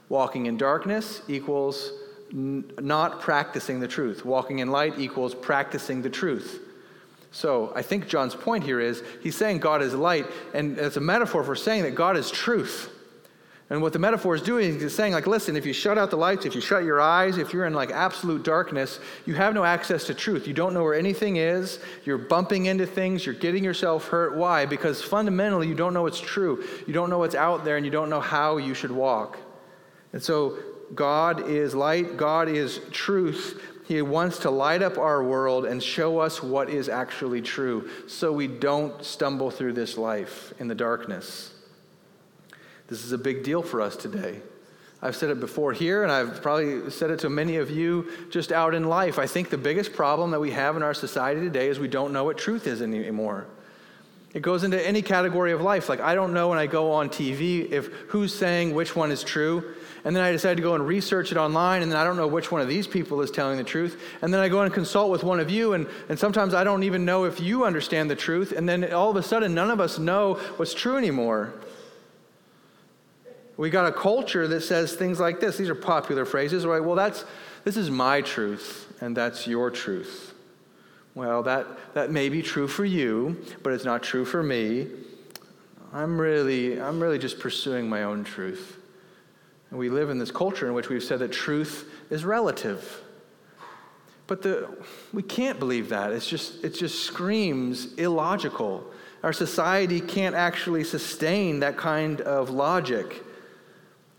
Walking 0.09 0.45
in 0.45 0.57
darkness 0.57 1.21
equals 1.27 1.91
n- 2.31 2.71
not 2.79 3.21
practicing 3.21 3.79
the 3.79 3.87
truth. 3.87 4.25
Walking 4.25 4.59
in 4.59 4.69
light 4.69 4.99
equals 4.99 5.33
practicing 5.33 6.01
the 6.01 6.09
truth. 6.09 6.61
So 7.31 7.73
I 7.75 7.81
think 7.81 8.07
John's 8.07 8.35
point 8.35 8.63
here 8.63 8.79
is 8.79 9.03
he's 9.21 9.35
saying 9.35 9.59
God 9.59 9.81
is 9.81 9.93
light, 9.93 10.25
and 10.53 10.77
it's 10.77 10.97
a 10.97 11.01
metaphor 11.01 11.43
for 11.43 11.55
saying 11.55 11.83
that 11.83 11.95
God 11.95 12.15
is 12.15 12.31
truth. 12.31 12.89
And 13.69 13.81
what 13.81 13.93
the 13.93 13.99
metaphor 13.99 14.35
is 14.35 14.43
doing 14.43 14.79
is 14.79 14.93
saying, 14.93 15.13
like, 15.13 15.25
listen, 15.25 15.55
if 15.55 15.65
you 15.65 15.73
shut 15.73 15.97
out 15.97 16.11
the 16.11 16.17
lights, 16.17 16.45
if 16.45 16.53
you 16.53 16.61
shut 16.61 16.83
your 16.83 17.01
eyes, 17.01 17.39
if 17.39 17.51
you're 17.51 17.65
in 17.65 17.73
like 17.73 17.89
absolute 17.89 18.43
darkness, 18.43 18.99
you 19.25 19.33
have 19.33 19.55
no 19.55 19.63
access 19.63 20.03
to 20.05 20.13
truth. 20.13 20.47
You 20.47 20.53
don't 20.53 20.75
know 20.75 20.83
where 20.83 20.93
anything 20.93 21.37
is. 21.37 21.79
You're 22.03 22.19
bumping 22.19 22.67
into 22.67 22.85
things. 22.85 23.25
You're 23.25 23.33
getting 23.33 23.63
yourself 23.63 24.07
hurt. 24.07 24.35
Why? 24.35 24.67
Because 24.67 25.01
fundamentally, 25.01 25.67
you 25.67 25.73
don't 25.73 25.95
know 25.95 26.03
what's 26.03 26.19
true. 26.19 26.63
You 26.85 26.93
don't 26.93 27.09
know 27.09 27.17
what's 27.17 27.33
out 27.33 27.65
there, 27.65 27.77
and 27.77 27.85
you 27.85 27.91
don't 27.91 28.11
know 28.11 28.19
how 28.19 28.57
you 28.57 28.75
should 28.75 28.91
walk. 28.91 29.39
And 30.13 30.21
so, 30.21 30.59
God 30.93 31.49
is 31.49 31.73
light, 31.73 32.17
God 32.17 32.47
is 32.47 32.79
truth. 32.91 33.59
He 33.87 33.99
wants 34.03 34.37
to 34.39 34.51
light 34.51 34.83
up 34.83 34.99
our 34.99 35.23
world 35.23 35.65
and 35.65 35.81
show 35.81 36.19
us 36.19 36.43
what 36.43 36.69
is 36.69 36.87
actually 36.87 37.41
true 37.41 37.89
so 38.07 38.31
we 38.31 38.45
don't 38.47 39.03
stumble 39.03 39.49
through 39.49 39.73
this 39.73 39.97
life 39.97 40.53
in 40.59 40.67
the 40.67 40.75
darkness. 40.75 41.54
This 42.87 43.03
is 43.03 43.11
a 43.11 43.17
big 43.17 43.43
deal 43.43 43.61
for 43.61 43.81
us 43.81 43.95
today. 43.95 44.39
I've 45.01 45.15
said 45.15 45.29
it 45.29 45.39
before 45.39 45.73
here, 45.73 46.03
and 46.03 46.11
I've 46.11 46.41
probably 46.41 46.89
said 46.89 47.11
it 47.11 47.19
to 47.19 47.29
many 47.29 47.57
of 47.57 47.69
you 47.69 48.11
just 48.29 48.51
out 48.51 48.73
in 48.73 48.85
life. 48.85 49.19
I 49.19 49.27
think 49.27 49.49
the 49.49 49.57
biggest 49.57 49.93
problem 49.93 50.31
that 50.31 50.39
we 50.39 50.51
have 50.51 50.75
in 50.75 50.83
our 50.83 50.93
society 50.93 51.41
today 51.41 51.67
is 51.67 51.79
we 51.79 51.87
don't 51.87 52.13
know 52.13 52.23
what 52.23 52.37
truth 52.37 52.65
is 52.67 52.81
anymore. 52.81 53.45
It 54.33 54.41
goes 54.41 54.63
into 54.63 54.85
any 54.85 55.01
category 55.01 55.51
of 55.51 55.61
life. 55.61 55.89
Like, 55.89 56.01
I 56.01 56.13
don't 56.13 56.33
know 56.33 56.49
when 56.49 56.57
I 56.57 56.67
go 56.67 56.91
on 56.91 57.09
TV 57.09 57.71
if 57.71 57.87
who's 58.09 58.33
saying 58.33 58.73
which 58.73 58.95
one 58.95 59.11
is 59.11 59.23
true. 59.23 59.75
And 60.03 60.15
then 60.15 60.23
I 60.23 60.31
decide 60.31 60.57
to 60.57 60.63
go 60.63 60.75
and 60.75 60.85
research 60.85 61.31
it 61.31 61.37
online, 61.37 61.81
and 61.81 61.91
then 61.91 61.97
I 61.97 62.03
don't 62.03 62.15
know 62.15 62.27
which 62.27 62.51
one 62.51 62.61
of 62.61 62.67
these 62.67 62.85
people 62.85 63.21
is 63.21 63.31
telling 63.31 63.57
the 63.57 63.63
truth. 63.63 63.99
And 64.21 64.31
then 64.31 64.39
I 64.39 64.49
go 64.49 64.61
and 64.61 64.71
consult 64.71 65.09
with 65.09 65.23
one 65.23 65.39
of 65.39 65.49
you, 65.49 65.73
and, 65.73 65.87
and 66.09 66.19
sometimes 66.19 66.53
I 66.53 66.63
don't 66.63 66.83
even 66.83 67.05
know 67.05 67.23
if 67.23 67.39
you 67.39 67.65
understand 67.65 68.09
the 68.11 68.15
truth. 68.15 68.51
And 68.51 68.69
then 68.69 68.93
all 68.93 69.09
of 69.09 69.15
a 69.15 69.23
sudden, 69.23 69.55
none 69.55 69.71
of 69.71 69.79
us 69.79 69.97
know 69.97 70.35
what's 70.57 70.75
true 70.75 70.97
anymore. 70.97 71.53
We 73.57 73.69
got 73.69 73.85
a 73.85 73.91
culture 73.91 74.47
that 74.47 74.61
says 74.61 74.93
things 74.95 75.19
like 75.19 75.39
this. 75.39 75.57
These 75.57 75.69
are 75.69 75.75
popular 75.75 76.25
phrases, 76.25 76.65
right? 76.65 76.83
Well, 76.83 76.95
that's 76.95 77.23
this 77.63 77.77
is 77.77 77.89
my 77.89 78.21
truth, 78.21 78.93
and 79.01 79.15
that's 79.15 79.47
your 79.47 79.71
truth. 79.71 80.33
Well, 81.15 81.43
that, 81.43 81.65
that 81.93 82.11
may 82.11 82.27
be 82.27 82.41
true 82.41 82.67
for 82.67 82.83
you, 82.83 83.41
but 83.63 83.71
it's 83.71 83.85
not 83.85 84.03
true 84.03 84.25
for 84.25 84.43
me. 84.43 84.87
I'm 85.93 86.19
really, 86.19 86.79
I'm 86.79 87.01
really 87.01 87.17
just 87.17 87.39
pursuing 87.39 87.87
my 87.87 88.03
own 88.03 88.25
truth. 88.25 88.77
And 89.69 89.79
we 89.79 89.89
live 89.89 90.09
in 90.09 90.19
this 90.19 90.29
culture 90.29 90.67
in 90.67 90.73
which 90.73 90.89
we've 90.89 91.03
said 91.03 91.19
that 91.19 91.31
truth 91.31 91.89
is 92.09 92.25
relative. 92.25 93.01
But 94.27 94.41
the, 94.41 94.69
we 95.13 95.23
can't 95.23 95.57
believe 95.57 95.89
that. 95.89 96.11
It's 96.11 96.27
just, 96.27 96.63
it 96.63 96.73
just 96.73 97.05
screams 97.05 97.93
illogical. 97.93 98.85
Our 99.23 99.33
society 99.33 100.01
can't 100.01 100.35
actually 100.35 100.83
sustain 100.83 101.61
that 101.61 101.77
kind 101.77 102.21
of 102.21 102.49
logic. 102.49 103.23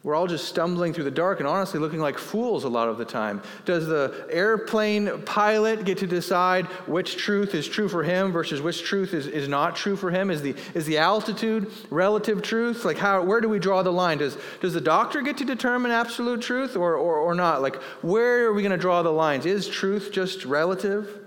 We're 0.06 0.14
all 0.14 0.28
just 0.28 0.46
stumbling 0.46 0.92
through 0.92 1.02
the 1.02 1.10
dark 1.10 1.40
and 1.40 1.48
honestly 1.48 1.80
looking 1.80 1.98
like 1.98 2.16
fools 2.16 2.62
a 2.62 2.68
lot 2.68 2.88
of 2.88 2.96
the 2.96 3.04
time. 3.04 3.42
Does 3.64 3.88
the 3.88 4.24
airplane 4.30 5.22
pilot 5.22 5.84
get 5.84 5.98
to 5.98 6.06
decide 6.06 6.66
which 6.86 7.16
truth 7.16 7.56
is 7.56 7.66
true 7.66 7.88
for 7.88 8.04
him 8.04 8.30
versus 8.30 8.62
which 8.62 8.84
truth 8.84 9.12
is, 9.12 9.26
is 9.26 9.48
not 9.48 9.74
true 9.74 9.96
for 9.96 10.12
him? 10.12 10.30
Is 10.30 10.42
the, 10.42 10.54
is 10.74 10.86
the 10.86 10.98
altitude 10.98 11.72
relative 11.90 12.40
truth? 12.40 12.84
Like, 12.84 12.98
how, 12.98 13.20
where 13.24 13.40
do 13.40 13.48
we 13.48 13.58
draw 13.58 13.82
the 13.82 13.90
line? 13.90 14.18
Does, 14.18 14.38
does 14.60 14.74
the 14.74 14.80
doctor 14.80 15.22
get 15.22 15.38
to 15.38 15.44
determine 15.44 15.90
absolute 15.90 16.40
truth 16.40 16.76
or, 16.76 16.94
or, 16.94 17.16
or 17.16 17.34
not? 17.34 17.60
Like, 17.60 17.74
where 18.02 18.46
are 18.46 18.52
we 18.52 18.62
going 18.62 18.70
to 18.70 18.78
draw 18.78 19.02
the 19.02 19.10
lines? 19.10 19.44
Is 19.44 19.66
truth 19.66 20.12
just 20.12 20.44
relative? 20.44 21.18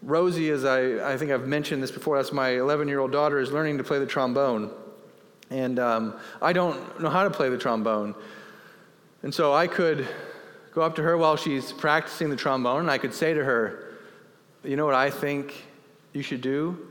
Rosie, 0.00 0.48
as 0.48 0.64
I, 0.64 1.12
I 1.12 1.18
think 1.18 1.30
I've 1.30 1.46
mentioned 1.46 1.82
this 1.82 1.90
before, 1.90 2.16
that's 2.16 2.32
my 2.32 2.52
11 2.52 2.88
year 2.88 3.00
old 3.00 3.12
daughter, 3.12 3.38
is 3.38 3.52
learning 3.52 3.76
to 3.76 3.84
play 3.84 3.98
the 3.98 4.06
trombone. 4.06 4.72
And 5.50 5.78
um, 5.78 6.14
I 6.40 6.52
don't 6.52 7.00
know 7.00 7.10
how 7.10 7.24
to 7.24 7.30
play 7.30 7.48
the 7.48 7.58
trombone. 7.58 8.14
And 9.22 9.34
so 9.34 9.52
I 9.52 9.66
could 9.66 10.08
go 10.72 10.82
up 10.82 10.94
to 10.96 11.02
her 11.02 11.16
while 11.16 11.36
she's 11.36 11.72
practicing 11.72 12.30
the 12.30 12.36
trombone, 12.36 12.80
and 12.80 12.90
I 12.90 12.98
could 12.98 13.12
say 13.12 13.34
to 13.34 13.44
her, 13.44 13.94
You 14.62 14.76
know 14.76 14.86
what 14.86 14.94
I 14.94 15.10
think 15.10 15.64
you 16.12 16.22
should 16.22 16.40
do? 16.40 16.86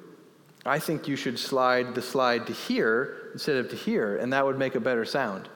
I 0.65 0.79
think 0.79 1.07
you 1.07 1.15
should 1.15 1.39
slide 1.39 1.95
the 1.95 2.01
slide 2.01 2.47
to 2.47 2.53
here 2.53 3.29
instead 3.33 3.55
of 3.57 3.69
to 3.69 3.75
here, 3.75 4.17
and 4.17 4.33
that 4.33 4.45
would 4.45 4.57
make 4.57 4.75
a 4.75 4.79
better 4.79 5.05
sound. 5.05 5.47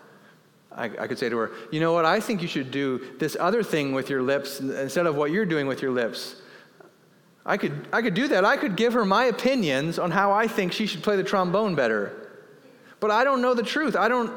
I, 0.72 0.86
I, 0.86 1.07
could 1.07 1.19
say 1.19 1.29
to 1.29 1.38
her, 1.38 1.51
You 1.72 1.81
know 1.81 1.93
what? 1.93 2.05
I 2.05 2.19
think 2.19 2.41
you 2.41 2.48
should 2.48 2.72
do 2.72 3.01
this 3.19 3.36
other 3.39 3.62
thing 3.62 3.93
with 3.93 4.10
your 4.10 4.22
lips 4.22 4.60
instead 4.60 5.05
of 5.05 5.15
what 5.15 5.31
you're 5.31 5.45
doing 5.45 5.67
with 5.67 5.81
your 5.81 5.91
lips. 5.91 6.41
I 7.45 7.57
could, 7.57 7.88
I 7.91 8.01
could 8.01 8.13
do 8.13 8.29
that. 8.29 8.45
I 8.45 8.55
could 8.55 8.77
give 8.77 8.93
her 8.93 9.03
my 9.03 9.25
opinions 9.25 10.00
on 10.00 10.12
how 10.12 10.31
I 10.31 10.48
think 10.48 10.72
she 10.72 10.88
should 10.88 11.03
play 11.03 11.17
the 11.17 11.24
trombone 11.24 11.75
better. 11.75 12.23
But 13.03 13.12
I 13.12 13.25
don't 13.25 13.41
know 13.41 13.53
the 13.53 13.63
truth. 13.63 13.98
I 13.98 14.07
don't 14.07 14.31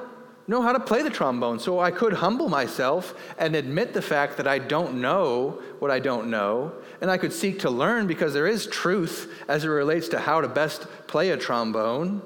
know 0.49 0.61
how 0.61 0.73
to 0.73 0.81
play 0.81 1.01
the 1.01 1.09
trombone. 1.09 1.61
So 1.61 1.79
I 1.79 1.93
could 1.93 2.13
humble 2.13 2.49
myself 2.49 3.15
and 3.39 3.55
admit 3.55 3.95
the 3.95 4.03
fact 4.03 4.39
that 4.39 4.49
I 4.49 4.59
don't 4.59 5.01
know 5.01 5.63
what 5.79 5.93
I 5.93 6.01
don't 6.01 6.31
know. 6.31 6.73
And 7.01 7.09
I 7.09 7.17
could 7.17 7.33
seek 7.33 7.61
to 7.61 7.71
learn 7.71 8.09
because 8.09 8.35
there 8.35 8.49
is 8.49 8.67
truth 8.67 9.33
as 9.47 9.63
it 9.63 9.69
relates 9.69 10.09
to 10.09 10.19
how 10.19 10.41
to 10.41 10.49
best 10.49 10.89
play 11.07 11.31
a 11.31 11.37
trombone. 11.37 12.21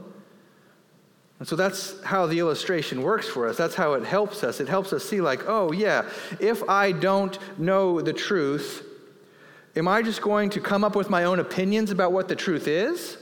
And 1.40 1.46
so 1.46 1.56
that's 1.56 2.02
how 2.04 2.24
the 2.24 2.38
illustration 2.38 3.02
works 3.02 3.28
for 3.28 3.46
us. 3.46 3.58
That's 3.58 3.74
how 3.74 3.92
it 3.92 4.04
helps 4.06 4.42
us. 4.42 4.60
It 4.60 4.68
helps 4.68 4.94
us 4.94 5.04
see, 5.04 5.20
like, 5.20 5.42
oh, 5.46 5.72
yeah, 5.72 6.08
if 6.40 6.66
I 6.70 6.92
don't 6.92 7.38
know 7.58 8.00
the 8.00 8.14
truth, 8.14 8.82
am 9.76 9.86
I 9.86 10.00
just 10.00 10.22
going 10.22 10.48
to 10.48 10.60
come 10.60 10.84
up 10.84 10.96
with 10.96 11.10
my 11.10 11.24
own 11.24 11.38
opinions 11.38 11.90
about 11.90 12.12
what 12.12 12.28
the 12.28 12.36
truth 12.36 12.66
is? 12.66 13.18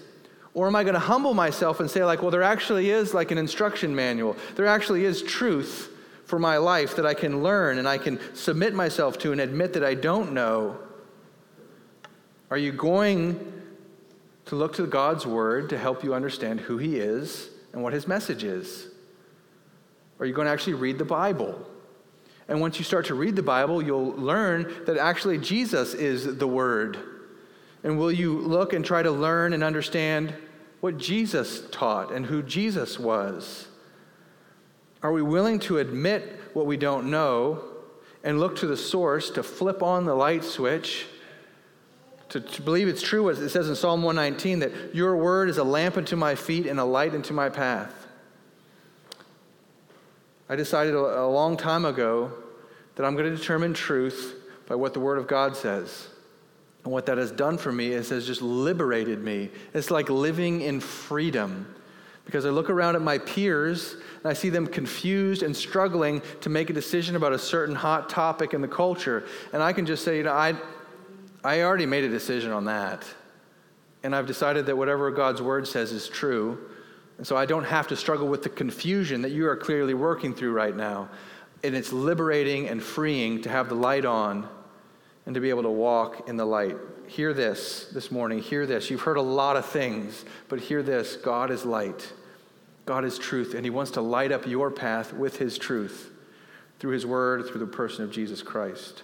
Or 0.58 0.66
am 0.66 0.74
I 0.74 0.82
going 0.82 0.94
to 0.94 0.98
humble 0.98 1.34
myself 1.34 1.78
and 1.78 1.88
say, 1.88 2.04
like, 2.04 2.20
well, 2.20 2.32
there 2.32 2.42
actually 2.42 2.90
is 2.90 3.14
like 3.14 3.30
an 3.30 3.38
instruction 3.38 3.94
manual. 3.94 4.36
There 4.56 4.66
actually 4.66 5.04
is 5.04 5.22
truth 5.22 5.88
for 6.24 6.40
my 6.40 6.56
life 6.56 6.96
that 6.96 7.06
I 7.06 7.14
can 7.14 7.44
learn 7.44 7.78
and 7.78 7.86
I 7.86 7.96
can 7.96 8.18
submit 8.34 8.74
myself 8.74 9.20
to 9.20 9.30
and 9.30 9.40
admit 9.40 9.74
that 9.74 9.84
I 9.84 9.94
don't 9.94 10.32
know. 10.32 10.76
Are 12.50 12.58
you 12.58 12.72
going 12.72 13.52
to 14.46 14.56
look 14.56 14.74
to 14.74 14.86
God's 14.88 15.24
word 15.24 15.70
to 15.70 15.78
help 15.78 16.02
you 16.02 16.12
understand 16.12 16.58
who 16.58 16.76
He 16.76 16.96
is 16.96 17.50
and 17.72 17.80
what 17.80 17.92
His 17.92 18.08
message 18.08 18.42
is? 18.42 18.88
Are 20.18 20.26
you 20.26 20.34
going 20.34 20.46
to 20.46 20.52
actually 20.52 20.74
read 20.74 20.98
the 20.98 21.04
Bible? 21.04 21.64
And 22.48 22.60
once 22.60 22.78
you 22.78 22.84
start 22.84 23.06
to 23.06 23.14
read 23.14 23.36
the 23.36 23.44
Bible, 23.44 23.80
you'll 23.80 24.10
learn 24.16 24.74
that 24.86 24.96
actually 24.96 25.38
Jesus 25.38 25.94
is 25.94 26.36
the 26.38 26.48
Word. 26.48 26.98
And 27.84 27.96
will 27.96 28.10
you 28.10 28.40
look 28.40 28.72
and 28.72 28.84
try 28.84 29.04
to 29.04 29.12
learn 29.12 29.52
and 29.52 29.62
understand 29.62 30.34
what 30.80 30.98
Jesus 30.98 31.62
taught 31.70 32.12
and 32.12 32.26
who 32.26 32.42
Jesus 32.42 32.98
was? 32.98 33.68
Are 35.02 35.12
we 35.12 35.22
willing 35.22 35.58
to 35.60 35.78
admit 35.78 36.40
what 36.54 36.66
we 36.66 36.76
don't 36.76 37.10
know 37.10 37.62
and 38.24 38.40
look 38.40 38.56
to 38.56 38.66
the 38.66 38.76
source 38.76 39.30
to 39.30 39.42
flip 39.42 39.82
on 39.82 40.04
the 40.04 40.14
light 40.14 40.44
switch? 40.44 41.06
To, 42.30 42.40
to 42.40 42.62
believe 42.62 42.88
it's 42.88 43.02
true, 43.02 43.30
as 43.30 43.40
it 43.40 43.48
says 43.48 43.68
in 43.68 43.76
Psalm 43.76 44.02
119 44.02 44.58
that 44.58 44.94
your 44.94 45.16
word 45.16 45.48
is 45.48 45.56
a 45.58 45.64
lamp 45.64 45.96
unto 45.96 46.14
my 46.14 46.34
feet 46.34 46.66
and 46.66 46.78
a 46.78 46.84
light 46.84 47.14
unto 47.14 47.32
my 47.32 47.48
path. 47.48 48.06
I 50.48 50.56
decided 50.56 50.94
a, 50.94 51.22
a 51.22 51.28
long 51.28 51.56
time 51.56 51.84
ago 51.84 52.32
that 52.96 53.04
I'm 53.04 53.14
going 53.14 53.30
to 53.30 53.36
determine 53.36 53.74
truth 53.74 54.34
by 54.66 54.74
what 54.74 54.92
the 54.92 55.00
Word 55.00 55.18
of 55.18 55.26
God 55.26 55.56
says. 55.56 56.08
And 56.84 56.92
what 56.92 57.06
that 57.06 57.18
has 57.18 57.30
done 57.30 57.58
for 57.58 57.72
me 57.72 57.88
is 57.88 58.08
has 58.10 58.26
just 58.26 58.42
liberated 58.42 59.22
me. 59.22 59.50
It's 59.74 59.90
like 59.90 60.08
living 60.08 60.60
in 60.62 60.80
freedom. 60.80 61.74
because 62.24 62.44
I 62.44 62.50
look 62.50 62.68
around 62.68 62.94
at 62.94 63.00
my 63.00 63.16
peers 63.16 63.94
and 63.94 64.26
I 64.26 64.34
see 64.34 64.50
them 64.50 64.66
confused 64.66 65.42
and 65.42 65.56
struggling 65.56 66.20
to 66.42 66.50
make 66.50 66.68
a 66.68 66.74
decision 66.74 67.16
about 67.16 67.32
a 67.32 67.38
certain 67.38 67.74
hot 67.74 68.10
topic 68.10 68.52
in 68.52 68.60
the 68.60 68.68
culture. 68.68 69.24
And 69.54 69.62
I 69.62 69.72
can 69.72 69.86
just 69.86 70.04
say, 70.04 70.18
you 70.18 70.24
know, 70.24 70.34
I, 70.34 70.54
I 71.42 71.62
already 71.62 71.86
made 71.86 72.04
a 72.04 72.08
decision 72.10 72.52
on 72.52 72.66
that. 72.66 73.02
And 74.02 74.14
I've 74.14 74.26
decided 74.26 74.66
that 74.66 74.76
whatever 74.76 75.10
God's 75.10 75.40
word 75.40 75.66
says 75.66 75.90
is 75.90 76.06
true. 76.06 76.58
And 77.16 77.26
so 77.26 77.34
I 77.34 77.46
don't 77.46 77.64
have 77.64 77.88
to 77.88 77.96
struggle 77.96 78.28
with 78.28 78.42
the 78.42 78.50
confusion 78.50 79.22
that 79.22 79.30
you 79.30 79.48
are 79.48 79.56
clearly 79.56 79.94
working 79.94 80.34
through 80.34 80.52
right 80.52 80.76
now. 80.76 81.08
And 81.64 81.74
it's 81.74 81.94
liberating 81.94 82.68
and 82.68 82.82
freeing 82.82 83.40
to 83.40 83.48
have 83.48 83.70
the 83.70 83.74
light 83.74 84.04
on 84.04 84.46
and 85.28 85.34
to 85.34 85.40
be 85.40 85.50
able 85.50 85.62
to 85.62 85.70
walk 85.70 86.28
in 86.28 86.36
the 86.36 86.44
light 86.44 86.76
hear 87.08 87.32
this 87.32 87.86
this 87.86 88.10
morning. 88.10 88.40
Hear 88.40 88.66
this. 88.66 88.90
You've 88.90 89.00
heard 89.00 89.16
a 89.16 89.22
lot 89.22 89.56
of 89.56 89.66
things, 89.66 90.24
but 90.48 90.60
hear 90.60 90.82
this 90.82 91.16
God 91.16 91.50
is 91.50 91.64
light, 91.64 92.12
God 92.86 93.04
is 93.04 93.18
truth, 93.18 93.54
and 93.54 93.64
He 93.64 93.70
wants 93.70 93.92
to 93.92 94.00
light 94.00 94.30
up 94.30 94.46
your 94.46 94.70
path 94.70 95.12
with 95.12 95.38
His 95.38 95.58
truth 95.58 96.10
through 96.78 96.92
His 96.92 97.06
word, 97.06 97.46
through 97.46 97.60
the 97.60 97.66
person 97.66 98.04
of 98.04 98.12
Jesus 98.12 98.42
Christ. 98.42 99.02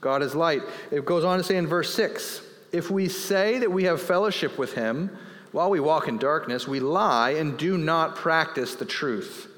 God 0.00 0.22
is 0.22 0.34
light. 0.34 0.62
It 0.90 1.04
goes 1.04 1.24
on 1.24 1.38
to 1.38 1.44
say 1.44 1.56
in 1.56 1.66
verse 1.66 1.94
6 1.94 2.42
if 2.72 2.90
we 2.90 3.08
say 3.08 3.58
that 3.58 3.70
we 3.70 3.84
have 3.84 4.00
fellowship 4.00 4.58
with 4.58 4.72
Him 4.72 5.16
while 5.52 5.68
we 5.68 5.80
walk 5.80 6.08
in 6.08 6.16
darkness, 6.16 6.66
we 6.66 6.80
lie 6.80 7.32
and 7.32 7.58
do 7.58 7.76
not 7.76 8.16
practice 8.16 8.74
the 8.74 8.86
truth. 8.86 9.48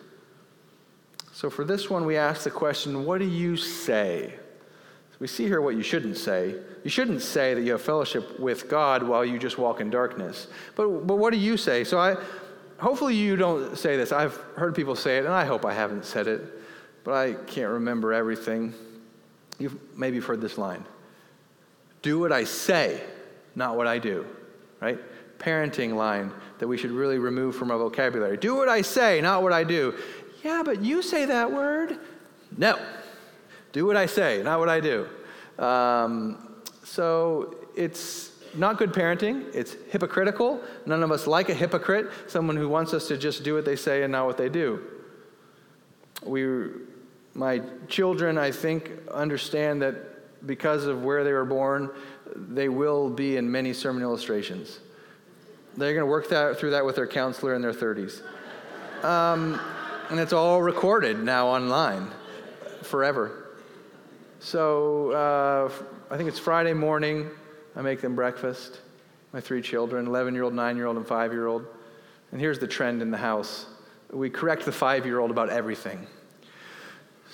So 1.32 1.48
for 1.48 1.64
this 1.64 1.88
one, 1.88 2.04
we 2.04 2.16
ask 2.16 2.42
the 2.42 2.50
question 2.50 3.04
what 3.04 3.18
do 3.18 3.26
you 3.26 3.56
say? 3.56 4.34
So 5.14 5.18
we 5.20 5.28
see 5.28 5.44
here 5.44 5.60
what 5.60 5.76
you 5.76 5.84
shouldn't 5.84 6.16
say. 6.16 6.56
You 6.82 6.90
shouldn't 6.90 7.22
say 7.22 7.54
that 7.54 7.62
you 7.62 7.70
have 7.70 7.82
fellowship 7.82 8.40
with 8.40 8.68
God 8.68 9.04
while 9.04 9.24
you 9.24 9.38
just 9.38 9.58
walk 9.58 9.80
in 9.80 9.88
darkness. 9.88 10.48
But, 10.74 11.06
but 11.06 11.18
what 11.18 11.32
do 11.32 11.38
you 11.38 11.56
say? 11.56 11.84
So 11.84 12.00
I, 12.00 12.16
hopefully 12.78 13.14
you 13.14 13.36
don't 13.36 13.78
say 13.78 13.96
this. 13.96 14.10
I've 14.10 14.34
heard 14.56 14.74
people 14.74 14.96
say 14.96 15.18
it, 15.18 15.24
and 15.24 15.32
I 15.32 15.44
hope 15.44 15.64
I 15.64 15.72
haven't 15.72 16.04
said 16.04 16.26
it, 16.26 16.42
but 17.04 17.14
I 17.14 17.34
can't 17.46 17.70
remember 17.70 18.12
everything. 18.12 18.74
You've 19.60 19.78
maybe 19.96 20.18
heard 20.18 20.40
this 20.40 20.58
line 20.58 20.84
Do 22.02 22.18
what 22.18 22.32
I 22.32 22.42
say, 22.42 23.00
not 23.54 23.76
what 23.76 23.86
I 23.86 24.00
do, 24.00 24.26
right? 24.80 24.98
Parenting 25.38 25.94
line 25.94 26.32
that 26.58 26.66
we 26.66 26.76
should 26.76 26.90
really 26.90 27.18
remove 27.18 27.54
from 27.54 27.70
our 27.70 27.78
vocabulary. 27.78 28.36
Do 28.36 28.56
what 28.56 28.68
I 28.68 28.82
say, 28.82 29.20
not 29.20 29.44
what 29.44 29.52
I 29.52 29.62
do. 29.62 29.94
Yeah, 30.42 30.62
but 30.64 30.82
you 30.82 31.02
say 31.02 31.24
that 31.26 31.52
word. 31.52 32.00
No. 32.58 32.80
Do 33.74 33.84
what 33.86 33.96
I 33.96 34.06
say, 34.06 34.40
not 34.44 34.60
what 34.60 34.68
I 34.68 34.78
do. 34.78 35.08
Um, 35.58 36.62
so 36.84 37.56
it's 37.76 38.30
not 38.54 38.78
good 38.78 38.92
parenting. 38.92 39.52
It's 39.52 39.74
hypocritical. 39.90 40.60
None 40.86 41.02
of 41.02 41.10
us 41.10 41.26
like 41.26 41.48
a 41.48 41.54
hypocrite, 41.54 42.08
someone 42.28 42.56
who 42.56 42.68
wants 42.68 42.94
us 42.94 43.08
to 43.08 43.18
just 43.18 43.42
do 43.42 43.54
what 43.54 43.64
they 43.64 43.74
say 43.74 44.04
and 44.04 44.12
not 44.12 44.26
what 44.26 44.36
they 44.36 44.48
do. 44.48 44.80
We, 46.24 46.68
my 47.34 47.62
children, 47.88 48.38
I 48.38 48.52
think, 48.52 48.92
understand 49.12 49.82
that 49.82 50.46
because 50.46 50.86
of 50.86 51.02
where 51.02 51.24
they 51.24 51.32
were 51.32 51.44
born, 51.44 51.90
they 52.36 52.68
will 52.68 53.10
be 53.10 53.36
in 53.36 53.50
many 53.50 53.72
sermon 53.72 54.04
illustrations. 54.04 54.78
They're 55.76 55.94
going 55.94 56.06
to 56.06 56.10
work 56.10 56.28
that, 56.28 56.60
through 56.60 56.70
that 56.70 56.84
with 56.84 56.94
their 56.94 57.08
counselor 57.08 57.54
in 57.54 57.60
their 57.60 57.72
30s. 57.72 58.22
Um, 59.02 59.60
and 60.10 60.20
it's 60.20 60.32
all 60.32 60.62
recorded 60.62 61.24
now 61.24 61.48
online 61.48 62.12
forever. 62.82 63.43
So 64.44 65.12
uh, 65.12 66.12
I 66.12 66.18
think 66.18 66.28
it's 66.28 66.38
Friday 66.38 66.74
morning. 66.74 67.30
I 67.74 67.80
make 67.80 68.02
them 68.02 68.14
breakfast, 68.14 68.78
my 69.32 69.40
three 69.40 69.62
children 69.62 70.06
11 70.06 70.34
year 70.34 70.42
old, 70.42 70.52
9 70.52 70.76
year 70.76 70.84
old, 70.84 70.98
and 70.98 71.06
5 71.06 71.32
year 71.32 71.46
old. 71.46 71.64
And 72.30 72.38
here's 72.38 72.58
the 72.58 72.66
trend 72.66 73.00
in 73.00 73.10
the 73.10 73.16
house 73.16 73.64
we 74.12 74.28
correct 74.28 74.66
the 74.66 74.70
5 74.70 75.06
year 75.06 75.18
old 75.18 75.30
about 75.30 75.48
everything. 75.48 76.06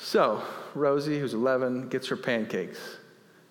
So 0.00 0.40
Rosie, 0.76 1.18
who's 1.18 1.34
11, 1.34 1.88
gets 1.88 2.06
her 2.06 2.16
pancakes. 2.16 2.78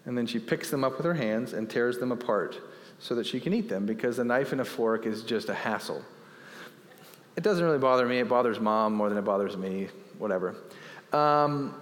And 0.05 0.17
then 0.17 0.25
she 0.25 0.39
picks 0.39 0.69
them 0.69 0.85
up 0.85 0.95
with 0.95 1.05
her 1.05 1.13
hands 1.13 1.51
and 1.51 1.69
tears 1.69 1.97
them 1.97 2.13
apart 2.13 2.57
so 2.97 3.13
that 3.15 3.27
she 3.27 3.41
can 3.41 3.53
eat 3.53 3.67
them 3.67 3.85
because 3.85 4.19
a 4.19 4.23
knife 4.23 4.53
and 4.53 4.61
a 4.61 4.65
fork 4.65 5.05
is 5.05 5.21
just 5.21 5.49
a 5.49 5.53
hassle. 5.53 6.01
It 7.35 7.43
doesn't 7.43 7.63
really 7.63 7.77
bother 7.77 8.07
me. 8.07 8.19
It 8.19 8.29
bothers 8.29 8.57
mom 8.57 8.93
more 8.93 9.09
than 9.09 9.17
it 9.17 9.25
bothers 9.25 9.57
me, 9.57 9.89
whatever. 10.17 10.55
Um, 11.11 11.75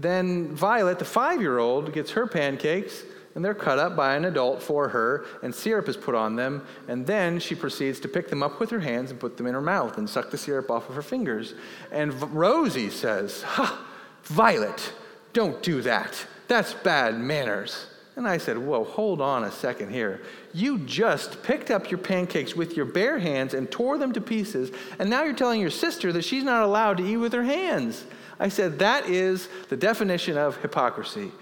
then 0.00 0.54
Violet, 0.54 1.00
the 1.00 1.04
five 1.04 1.40
year 1.40 1.58
old, 1.58 1.92
gets 1.92 2.12
her 2.12 2.26
pancakes, 2.26 3.02
and 3.34 3.44
they're 3.44 3.54
cut 3.54 3.78
up 3.78 3.96
by 3.96 4.14
an 4.14 4.24
adult 4.24 4.62
for 4.62 4.88
her, 4.88 5.26
and 5.42 5.54
syrup 5.54 5.88
is 5.88 5.96
put 5.96 6.14
on 6.14 6.36
them. 6.36 6.64
And 6.86 7.06
then 7.06 7.40
she 7.40 7.54
proceeds 7.54 7.98
to 8.00 8.08
pick 8.08 8.28
them 8.28 8.42
up 8.42 8.60
with 8.60 8.70
her 8.70 8.80
hands 8.80 9.10
and 9.10 9.18
put 9.18 9.36
them 9.36 9.46
in 9.46 9.54
her 9.54 9.60
mouth 9.60 9.98
and 9.98 10.08
suck 10.08 10.30
the 10.30 10.38
syrup 10.38 10.70
off 10.70 10.88
of 10.88 10.94
her 10.94 11.02
fingers. 11.02 11.54
And 11.90 12.14
Rosie 12.32 12.90
says, 12.90 13.42
Ha, 13.42 13.86
Violet, 14.24 14.92
don't 15.32 15.62
do 15.62 15.82
that. 15.82 16.26
That's 16.46 16.74
bad 16.74 17.18
manners. 17.18 17.86
And 18.14 18.26
I 18.26 18.38
said, 18.38 18.58
Whoa, 18.58 18.84
hold 18.84 19.20
on 19.20 19.44
a 19.44 19.52
second 19.52 19.90
here. 19.90 20.22
You 20.52 20.78
just 20.80 21.42
picked 21.42 21.70
up 21.70 21.90
your 21.90 21.98
pancakes 21.98 22.56
with 22.56 22.76
your 22.76 22.86
bare 22.86 23.18
hands 23.18 23.54
and 23.54 23.70
tore 23.70 23.98
them 23.98 24.12
to 24.12 24.20
pieces, 24.20 24.72
and 24.98 25.10
now 25.10 25.24
you're 25.24 25.34
telling 25.34 25.60
your 25.60 25.70
sister 25.70 26.12
that 26.12 26.24
she's 26.24 26.44
not 26.44 26.64
allowed 26.64 26.96
to 26.98 27.04
eat 27.04 27.16
with 27.16 27.32
her 27.32 27.44
hands. 27.44 28.04
I 28.40 28.48
said, 28.48 28.78
that 28.78 29.08
is 29.08 29.48
the 29.68 29.76
definition 29.76 30.36
of 30.36 30.56
hypocrisy. 30.58 31.32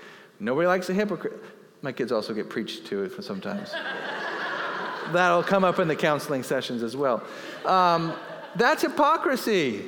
Nobody 0.40 0.66
likes 0.66 0.88
a 0.88 0.94
hypocrite. 0.94 1.42
My 1.82 1.92
kids 1.92 2.10
also 2.10 2.32
get 2.32 2.48
preached 2.48 2.86
to 2.86 3.10
sometimes. 3.20 3.72
That'll 5.12 5.42
come 5.42 5.64
up 5.64 5.78
in 5.78 5.88
the 5.88 5.96
counseling 5.96 6.42
sessions 6.42 6.82
as 6.82 6.96
well. 6.96 7.22
Um, 7.64 8.14
that's 8.56 8.82
hypocrisy. 8.82 9.84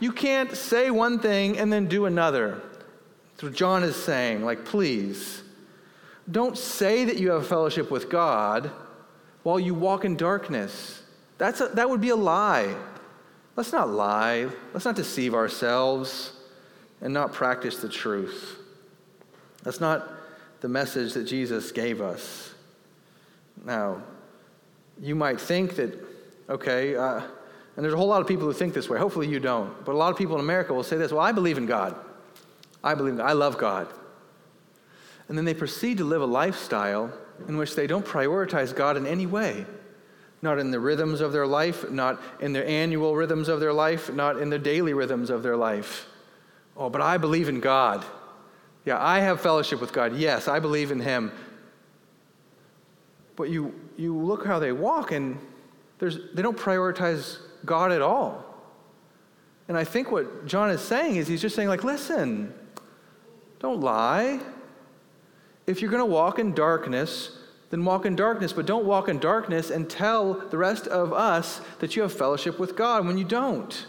You 0.00 0.10
can't 0.10 0.56
say 0.56 0.90
one 0.90 1.18
thing 1.18 1.58
and 1.58 1.72
then 1.72 1.86
do 1.86 2.06
another. 2.06 2.60
That's 3.30 3.42
what 3.42 3.52
John 3.52 3.84
is 3.84 3.94
saying. 3.94 4.44
Like, 4.44 4.64
please, 4.64 5.42
don't 6.30 6.58
say 6.58 7.04
that 7.04 7.18
you 7.18 7.30
have 7.30 7.46
fellowship 7.46 7.90
with 7.90 8.10
God 8.10 8.70
while 9.42 9.60
you 9.60 9.74
walk 9.74 10.04
in 10.04 10.16
darkness. 10.16 11.02
That's 11.36 11.60
a, 11.60 11.68
that 11.68 11.88
would 11.88 12.00
be 12.00 12.08
a 12.08 12.16
lie. 12.16 12.74
Let's 13.54 13.72
not 13.72 13.90
lie. 13.90 14.48
Let's 14.72 14.84
not 14.84 14.96
deceive 14.96 15.34
ourselves 15.34 16.32
and 17.00 17.14
not 17.14 17.32
practice 17.32 17.78
the 17.78 17.88
truth. 17.88 18.58
That's 19.62 19.80
not 19.80 20.08
the 20.60 20.68
message 20.68 21.14
that 21.14 21.24
Jesus 21.24 21.72
gave 21.72 22.00
us. 22.00 22.54
Now, 23.64 24.02
you 25.00 25.14
might 25.14 25.40
think 25.40 25.76
that, 25.76 25.94
okay, 26.48 26.96
uh, 26.96 27.20
and 27.76 27.84
there's 27.84 27.94
a 27.94 27.96
whole 27.96 28.08
lot 28.08 28.20
of 28.20 28.26
people 28.26 28.44
who 28.44 28.52
think 28.52 28.74
this 28.74 28.88
way. 28.88 28.98
Hopefully 28.98 29.28
you 29.28 29.38
don't. 29.38 29.84
But 29.84 29.92
a 29.92 29.98
lot 29.98 30.10
of 30.10 30.18
people 30.18 30.34
in 30.34 30.40
America 30.40 30.74
will 30.74 30.82
say 30.82 30.96
this 30.96 31.12
well, 31.12 31.20
I 31.20 31.30
believe 31.30 31.58
in 31.58 31.66
God. 31.66 31.94
I 32.82 32.94
believe 32.94 33.12
in 33.12 33.18
God. 33.18 33.30
I 33.30 33.34
love 33.34 33.56
God. 33.56 33.86
And 35.28 35.38
then 35.38 35.44
they 35.44 35.54
proceed 35.54 35.98
to 35.98 36.04
live 36.04 36.20
a 36.20 36.26
lifestyle 36.26 37.12
in 37.46 37.56
which 37.56 37.76
they 37.76 37.86
don't 37.86 38.04
prioritize 38.04 38.74
God 38.74 38.96
in 38.96 39.06
any 39.06 39.26
way. 39.26 39.64
Not 40.42 40.58
in 40.58 40.72
the 40.72 40.80
rhythms 40.80 41.20
of 41.20 41.32
their 41.32 41.46
life, 41.46 41.88
not 41.88 42.20
in 42.40 42.52
their 42.52 42.66
annual 42.66 43.14
rhythms 43.14 43.48
of 43.48 43.60
their 43.60 43.72
life, 43.72 44.12
not 44.12 44.40
in 44.40 44.50
the 44.50 44.58
daily 44.58 44.92
rhythms 44.92 45.30
of 45.30 45.44
their 45.44 45.56
life. 45.56 46.07
Oh, 46.78 46.88
but 46.88 47.00
I 47.00 47.18
believe 47.18 47.48
in 47.48 47.58
God. 47.58 48.04
Yeah, 48.84 49.02
I 49.04 49.18
have 49.18 49.40
fellowship 49.40 49.80
with 49.80 49.92
God. 49.92 50.16
Yes, 50.16 50.46
I 50.46 50.60
believe 50.60 50.92
in 50.92 51.00
Him. 51.00 51.32
But 53.36 53.50
you, 53.50 53.74
you 53.96 54.16
look 54.16 54.46
how 54.46 54.60
they 54.60 54.72
walk, 54.72 55.10
and 55.10 55.38
there's, 55.98 56.18
they 56.32 56.40
don't 56.40 56.56
prioritize 56.56 57.38
God 57.64 57.90
at 57.90 58.00
all. 58.00 58.44
And 59.66 59.76
I 59.76 59.84
think 59.84 60.10
what 60.10 60.46
John 60.46 60.70
is 60.70 60.80
saying 60.80 61.16
is 61.16 61.28
he's 61.28 61.42
just 61.42 61.54
saying, 61.54 61.68
like, 61.68 61.84
listen, 61.84 62.54
don't 63.58 63.80
lie. 63.80 64.40
If 65.66 65.82
you're 65.82 65.90
going 65.90 66.00
to 66.00 66.06
walk 66.06 66.38
in 66.38 66.54
darkness, 66.54 67.36
then 67.70 67.84
walk 67.84 68.06
in 68.06 68.16
darkness, 68.16 68.52
but 68.52 68.64
don't 68.64 68.86
walk 68.86 69.08
in 69.08 69.18
darkness 69.18 69.70
and 69.70 69.90
tell 69.90 70.34
the 70.34 70.56
rest 70.56 70.86
of 70.86 71.12
us 71.12 71.60
that 71.80 71.96
you 71.96 72.02
have 72.02 72.12
fellowship 72.12 72.58
with 72.58 72.76
God 72.76 73.06
when 73.06 73.18
you 73.18 73.24
don't. 73.24 73.86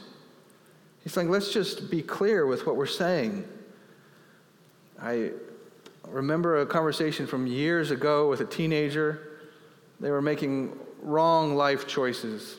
He's 1.03 1.13
saying, 1.13 1.29
let's 1.29 1.51
just 1.51 1.89
be 1.89 2.01
clear 2.01 2.45
with 2.45 2.65
what 2.65 2.75
we're 2.75 2.85
saying. 2.85 3.47
I 5.01 5.31
remember 6.07 6.61
a 6.61 6.65
conversation 6.65 7.25
from 7.25 7.47
years 7.47 7.91
ago 7.91 8.29
with 8.29 8.41
a 8.41 8.45
teenager. 8.45 9.39
They 9.99 10.11
were 10.11 10.21
making 10.21 10.77
wrong 11.01 11.55
life 11.55 11.87
choices. 11.87 12.57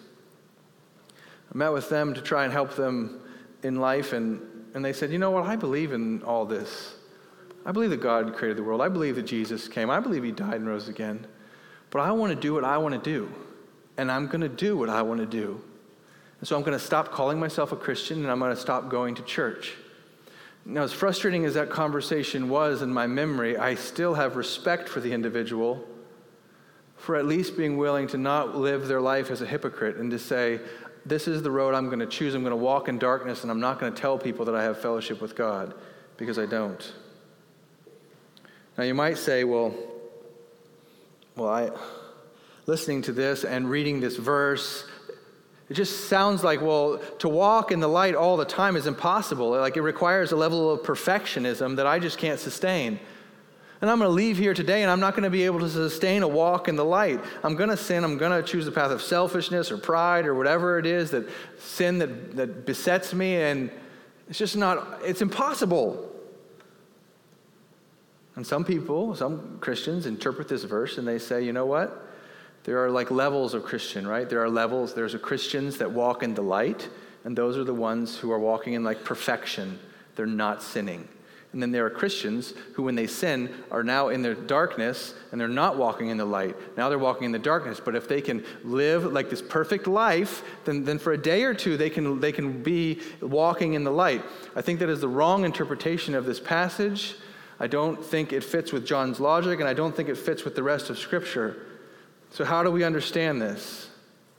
I 1.53 1.59
met 1.59 1.72
with 1.72 1.88
them 1.88 2.14
to 2.14 2.22
try 2.22 2.44
and 2.44 2.53
help 2.53 2.76
them 2.76 3.20
in 3.62 3.81
life, 3.81 4.12
and, 4.12 4.40
and 4.74 4.85
they 4.85 4.92
said, 4.92 5.11
You 5.11 5.18
know 5.18 5.31
what? 5.31 5.44
I 5.44 5.57
believe 5.57 5.92
in 5.92 6.22
all 6.22 6.46
this. 6.46 6.94
I 7.66 7.72
believe 7.72 7.90
that 7.90 8.00
God 8.00 8.35
created 8.35 8.57
the 8.57 8.62
world. 8.62 8.81
I 8.81 8.88
believe 8.88 9.16
that 9.16 9.26
Jesus 9.26 9.68
came. 9.68 9.90
I 9.90 10.00
believe 10.00 10.22
he 10.22 10.33
died 10.33 10.55
and 10.55 10.66
rose 10.66 10.88
again. 10.88 11.26
But 11.90 12.00
I 12.00 12.12
want 12.12 12.33
to 12.33 12.40
do 12.40 12.55
what 12.55 12.64
I 12.64 12.79
want 12.79 12.94
to 12.94 13.11
do. 13.11 13.31
And 13.98 14.11
I'm 14.11 14.29
going 14.29 14.40
to 14.40 14.48
do 14.48 14.79
what 14.79 14.88
I 14.88 15.03
want 15.03 15.20
to 15.20 15.26
do. 15.26 15.61
And 16.40 16.48
so 16.48 16.57
I'm 16.57 16.62
going 16.62 16.79
to 16.79 16.85
stop 16.85 17.12
calling 17.12 17.38
myself 17.38 17.72
a 17.72 17.76
Christian 17.76 18.18
and 18.22 18.31
I'm 18.31 18.38
going 18.38 18.55
to 18.55 18.61
stop 18.61 18.88
going 18.88 19.14
to 19.16 19.22
church. 19.22 19.74
Now, 20.64 20.83
as 20.83 20.92
frustrating 20.92 21.44
as 21.44 21.55
that 21.55 21.70
conversation 21.70 22.48
was 22.48 22.83
in 22.83 22.92
my 22.92 23.07
memory, 23.07 23.57
I 23.57 23.74
still 23.74 24.14
have 24.14 24.37
respect 24.37 24.88
for 24.88 25.00
the 25.00 25.12
individual 25.12 25.87
for 26.96 27.16
at 27.16 27.24
least 27.24 27.57
being 27.57 27.79
willing 27.79 28.07
to 28.07 28.18
not 28.18 28.57
live 28.57 28.87
their 28.87 29.00
life 29.00 29.31
as 29.31 29.40
a 29.40 29.46
hypocrite 29.46 29.96
and 29.96 30.11
to 30.11 30.18
say, 30.18 30.61
This 31.07 31.26
is 31.26 31.42
the 31.42 31.50
road 31.50 31.74
I'm 31.74 31.87
going 31.87 32.00
to 32.00 32.07
choose. 32.07 32.35
I'm 32.35 32.42
going 32.42 32.50
to 32.50 32.57
walk 32.57 32.88
in 32.88 32.98
darkness, 32.98 33.42
and 33.42 33.50
I'm 33.50 33.59
not 33.59 33.81
going 33.81 33.92
to 33.92 33.98
tell 33.98 34.18
people 34.18 34.44
that 34.44 34.55
I 34.55 34.62
have 34.62 34.79
fellowship 34.79 35.20
with 35.20 35.35
God 35.35 35.74
because 36.18 36.38
I 36.38 36.44
don't. 36.44 36.92
Now, 38.76 38.85
you 38.85 38.94
might 38.94 39.16
say, 39.16 39.44
Well, 39.44 39.74
well, 41.37 41.48
I, 41.48 41.70
listening 42.66 43.00
to 43.03 43.12
this 43.12 43.44
and 43.44 43.70
reading 43.70 44.00
this 44.00 44.16
verse, 44.16 44.85
it 45.70 45.74
just 45.74 46.09
sounds 46.09 46.42
like, 46.42 46.61
well, 46.61 46.98
to 47.20 47.28
walk 47.28 47.70
in 47.70 47.78
the 47.78 47.88
light 47.88 48.16
all 48.16 48.37
the 48.37 48.44
time 48.44 48.74
is 48.74 48.88
impossible. 48.88 49.50
Like 49.50 49.76
it 49.76 49.83
requires 49.83 50.33
a 50.33 50.37
level 50.37 50.68
of 50.68 50.80
perfectionism 50.80 51.76
that 51.76 51.87
I 51.87 52.00
just 52.00 52.18
can't 52.18 52.40
sustain. 52.40 52.98
And 53.80 53.88
I'm 53.88 53.98
going 53.98 54.09
to 54.09 54.12
leave 54.14 54.37
here 54.37 54.52
today 54.52 54.83
and 54.83 54.90
I'm 54.90 54.98
not 54.98 55.14
going 55.14 55.22
to 55.22 55.30
be 55.30 55.44
able 55.44 55.61
to 55.61 55.70
sustain 55.70 56.24
a 56.24 56.28
walk 56.28 56.66
in 56.66 56.74
the 56.74 56.85
light. 56.85 57.20
I'm 57.44 57.54
going 57.54 57.70
to 57.70 57.76
sin. 57.76 58.02
I'm 58.02 58.18
going 58.18 58.33
to 58.33 58.46
choose 58.46 58.64
the 58.64 58.72
path 58.72 58.90
of 58.90 59.00
selfishness 59.00 59.70
or 59.70 59.78
pride 59.78 60.26
or 60.26 60.35
whatever 60.35 60.76
it 60.76 60.87
is 60.87 61.12
that 61.12 61.28
sin 61.61 61.98
that, 61.98 62.35
that 62.35 62.66
besets 62.66 63.14
me. 63.14 63.37
And 63.37 63.70
it's 64.28 64.40
just 64.40 64.56
not, 64.56 64.98
it's 65.04 65.22
impossible. 65.22 66.11
And 68.35 68.44
some 68.44 68.64
people, 68.64 69.14
some 69.14 69.59
Christians 69.61 70.06
interpret 70.06 70.48
this 70.48 70.64
verse 70.64 70.98
and 70.98 71.06
they 71.06 71.20
say, 71.20 71.44
you 71.44 71.52
know 71.52 71.66
what? 71.66 72.10
There 72.64 72.85
are 72.85 72.90
like 72.90 73.11
levels 73.11 73.55
of 73.55 73.64
Christian, 73.64 74.07
right? 74.07 74.29
There 74.29 74.42
are 74.42 74.51
levels. 74.51 74.94
There's 74.94 75.14
a 75.14 75.18
Christians 75.18 75.79
that 75.79 75.90
walk 75.90 76.23
in 76.23 76.35
the 76.35 76.42
light, 76.42 76.88
and 77.25 77.37
those 77.37 77.57
are 77.57 77.64
the 77.64 77.75
ones 77.75 78.18
who 78.18 78.31
are 78.33 78.38
walking 78.38 78.75
in 78.75 78.85
like 78.85 79.05
perfection. 79.05 79.79
They're 80.16 80.27
not 80.27 80.62
sinning. 80.62 81.09
And 81.53 81.61
then 81.61 81.73
there 81.73 81.85
are 81.85 81.90
Christians 81.90 82.55
who, 82.75 82.85
when 82.85 82.94
they 82.94 83.09
sin, 83.09 83.53
are 83.73 83.83
now 83.83 84.09
in 84.09 84.23
their 84.23 84.35
darkness 84.35 85.14
and 85.33 85.40
they're 85.40 85.49
not 85.49 85.77
walking 85.77 86.09
in 86.09 86.16
the 86.16 86.25
light. 86.25 86.55
Now 86.77 86.88
they're 86.88 86.99
walking 86.99 87.25
in 87.25 87.33
the 87.33 87.40
darkness. 87.40 87.81
But 87.85 87.96
if 87.96 88.07
they 88.07 88.20
can 88.20 88.44
live 88.62 89.05
like 89.05 89.31
this 89.31 89.42
perfect 89.42 89.88
life, 89.88 90.44
then, 90.64 90.85
then 90.85 91.01
for 91.01 91.12
a 91.12 91.18
day 91.18 91.42
or 91.42 91.53
two 91.53 91.77
they 91.77 91.90
can, 91.90 92.20
they 92.20 92.31
can 92.31 92.62
be 92.62 93.01
walking 93.20 93.75
in 93.75 93.83
the 93.83 93.90
light. 93.90 94.23
I 94.55 94.62
think 94.62 94.79
that 94.79 94.88
is 94.88 95.01
the 95.01 95.09
wrong 95.09 95.44
interpretation 95.44 96.14
of 96.14 96.25
this 96.25 96.38
passage. 96.38 97.16
I 97.59 97.66
don't 97.66 98.03
think 98.03 98.33
it 98.33 98.44
fits 98.44 98.73
with 98.73 98.87
John's 98.87 99.18
logic, 99.18 99.59
and 99.59 99.68
I 99.68 99.75
don't 99.75 99.94
think 99.94 100.09
it 100.09 100.16
fits 100.16 100.44
with 100.44 100.55
the 100.55 100.62
rest 100.62 100.88
of 100.88 100.99
Scripture. 100.99 101.57
So, 102.31 102.45
how 102.45 102.62
do 102.62 102.71
we 102.71 102.85
understand 102.85 103.43
this? 103.43 103.90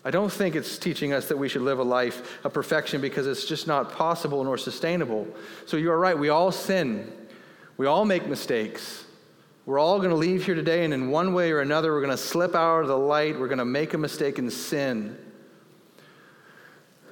I 0.03 0.09
don't 0.09 0.31
think 0.31 0.55
it's 0.55 0.77
teaching 0.77 1.13
us 1.13 1.27
that 1.27 1.37
we 1.37 1.47
should 1.47 1.61
live 1.61 1.77
a 1.77 1.83
life 1.83 2.43
of 2.43 2.53
perfection 2.53 3.01
because 3.01 3.27
it's 3.27 3.45
just 3.45 3.67
not 3.67 3.91
possible 3.91 4.43
nor 4.43 4.57
sustainable. 4.57 5.27
So 5.67 5.77
you 5.77 5.91
are 5.91 5.99
right, 5.99 6.17
we 6.17 6.29
all 6.29 6.51
sin. 6.51 7.11
We 7.77 7.85
all 7.85 8.03
make 8.05 8.27
mistakes. 8.27 9.05
We're 9.67 9.77
all 9.77 9.99
going 9.99 10.09
to 10.09 10.15
leave 10.15 10.45
here 10.45 10.55
today, 10.55 10.83
and 10.85 10.93
in 10.93 11.11
one 11.11 11.35
way 11.35 11.51
or 11.51 11.59
another, 11.59 11.93
we're 11.93 12.01
going 12.01 12.09
to 12.11 12.17
slip 12.17 12.55
out 12.55 12.81
of 12.81 12.87
the 12.87 12.97
light. 12.97 13.39
We're 13.39 13.47
going 13.47 13.59
to 13.59 13.65
make 13.65 13.93
a 13.93 13.97
mistake 13.97 14.39
and 14.39 14.51
sin. 14.51 15.15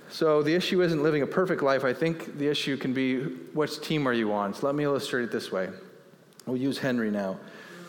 So 0.10 0.42
the 0.42 0.56
issue 0.56 0.82
isn't 0.82 1.04
living 1.04 1.22
a 1.22 1.28
perfect 1.28 1.62
life. 1.62 1.84
I 1.86 1.94
think 1.94 2.40
the 2.40 2.48
issue 2.48 2.76
can 2.76 2.94
be 2.94 3.20
what 3.54 3.70
team 3.84 4.08
are 4.08 4.14
you 4.14 4.34
on? 4.34 4.56
So 4.56 4.66
let 4.66 4.74
me 4.74 4.84
illustrate 4.84 5.24
it 5.26 5.32
this 5.32 5.52
way. 5.52 5.70
We'll 6.48 6.58
use 6.58 6.80
Henry 6.80 7.12
now. 7.12 7.40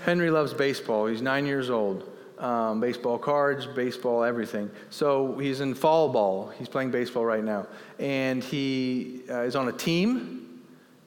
Henry 0.05 0.31
loves 0.31 0.53
baseball. 0.53 1.07
He's 1.07 1.23
nine 1.23 1.47
years 1.47 1.71
old 1.71 2.07
um, 2.41 2.81
baseball 2.81 3.19
cards, 3.19 3.67
baseball, 3.67 4.25
everything. 4.25 4.71
So 4.89 5.39
he's 5.39 5.61
in 5.61 5.75
fall 5.75 6.09
ball. 6.09 6.53
He's 6.59 6.69
playing 6.69 6.91
baseball 6.91 7.25
right 7.25 7.45
now. 7.45 7.67
And 7.99 8.43
he 8.43 9.23
uh, 9.31 9.43
is 9.43 9.55
on 9.55 9.69
a 9.69 9.73
team. 9.73 10.63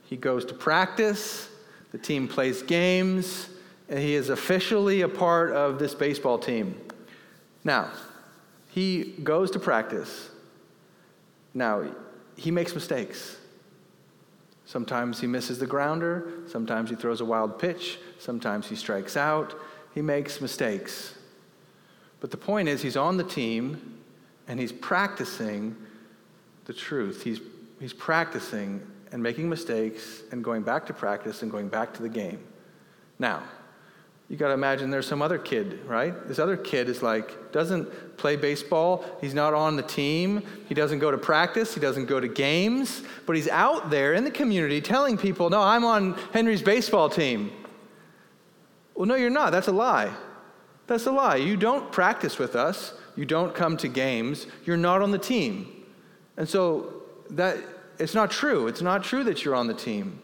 He 0.05 0.15
goes 0.15 0.45
to 0.45 0.53
practice. 0.53 1.49
The 1.91 1.97
team 1.97 2.27
plays 2.27 2.61
games. 2.61 3.49
And 3.89 3.99
he 3.99 4.13
is 4.13 4.29
officially 4.29 5.01
a 5.01 5.09
part 5.09 5.51
of 5.51 5.79
this 5.79 5.95
baseball 5.95 6.37
team. 6.37 6.79
Now, 7.63 7.89
he 8.69 9.15
goes 9.23 9.51
to 9.51 9.59
practice. 9.59 10.29
Now, 11.53 11.83
he 12.35 12.51
makes 12.51 12.73
mistakes. 12.73 13.37
Sometimes 14.65 15.19
he 15.19 15.27
misses 15.27 15.59
the 15.59 15.67
grounder. 15.67 16.31
Sometimes 16.47 16.89
he 16.89 16.95
throws 16.95 17.21
a 17.21 17.25
wild 17.25 17.59
pitch. 17.59 17.99
Sometimes 18.19 18.67
he 18.67 18.75
strikes 18.75 19.17
out. 19.17 19.53
He 19.93 20.01
makes 20.01 20.41
mistakes. 20.41 21.15
But 22.23 22.31
the 22.31 22.37
point 22.37 22.69
is, 22.69 22.81
he's 22.81 22.95
on 22.95 23.17
the 23.17 23.23
team 23.25 23.99
and 24.47 24.57
he's 24.57 24.71
practicing 24.71 25.75
the 26.63 26.71
truth. 26.71 27.21
He's, 27.21 27.41
he's 27.81 27.91
practicing 27.91 28.81
and 29.11 29.21
making 29.21 29.49
mistakes 29.49 30.21
and 30.31 30.41
going 30.41 30.61
back 30.61 30.85
to 30.85 30.93
practice 30.93 31.41
and 31.41 31.51
going 31.51 31.67
back 31.67 31.93
to 31.95 32.01
the 32.01 32.07
game. 32.07 32.39
Now, 33.19 33.43
you 34.29 34.37
got 34.37 34.47
to 34.47 34.53
imagine 34.53 34.89
there's 34.89 35.05
some 35.05 35.21
other 35.21 35.37
kid, 35.37 35.83
right? 35.85 36.13
This 36.25 36.39
other 36.39 36.55
kid 36.55 36.87
is 36.87 37.03
like, 37.03 37.51
doesn't 37.51 38.15
play 38.15 38.37
baseball. 38.37 39.03
He's 39.19 39.33
not 39.33 39.53
on 39.53 39.75
the 39.75 39.83
team. 39.83 40.43
He 40.69 40.73
doesn't 40.73 40.99
go 40.99 41.11
to 41.11 41.17
practice. 41.17 41.73
He 41.73 41.81
doesn't 41.81 42.05
go 42.05 42.21
to 42.21 42.29
games. 42.29 43.01
But 43.25 43.35
he's 43.35 43.49
out 43.49 43.89
there 43.89 44.13
in 44.13 44.23
the 44.23 44.31
community 44.31 44.79
telling 44.79 45.17
people, 45.17 45.49
no, 45.49 45.59
I'm 45.59 45.83
on 45.83 46.13
Henry's 46.31 46.61
baseball 46.61 47.09
team. 47.09 47.51
Well, 48.95 49.07
no, 49.07 49.15
you're 49.15 49.29
not. 49.29 49.51
That's 49.51 49.67
a 49.67 49.73
lie. 49.73 50.13
That's 50.87 51.05
a 51.05 51.11
lie. 51.11 51.37
You 51.37 51.57
don't 51.57 51.91
practice 51.91 52.37
with 52.37 52.55
us. 52.55 52.93
You 53.15 53.25
don't 53.25 53.53
come 53.53 53.77
to 53.77 53.87
games. 53.87 54.47
You're 54.65 54.77
not 54.77 55.01
on 55.01 55.11
the 55.11 55.17
team. 55.17 55.85
And 56.37 56.47
so 56.47 57.03
that 57.29 57.57
it's 57.99 58.13
not 58.13 58.31
true. 58.31 58.67
It's 58.67 58.81
not 58.81 59.03
true 59.03 59.23
that 59.25 59.45
you're 59.45 59.55
on 59.55 59.67
the 59.67 59.73
team. 59.73 60.21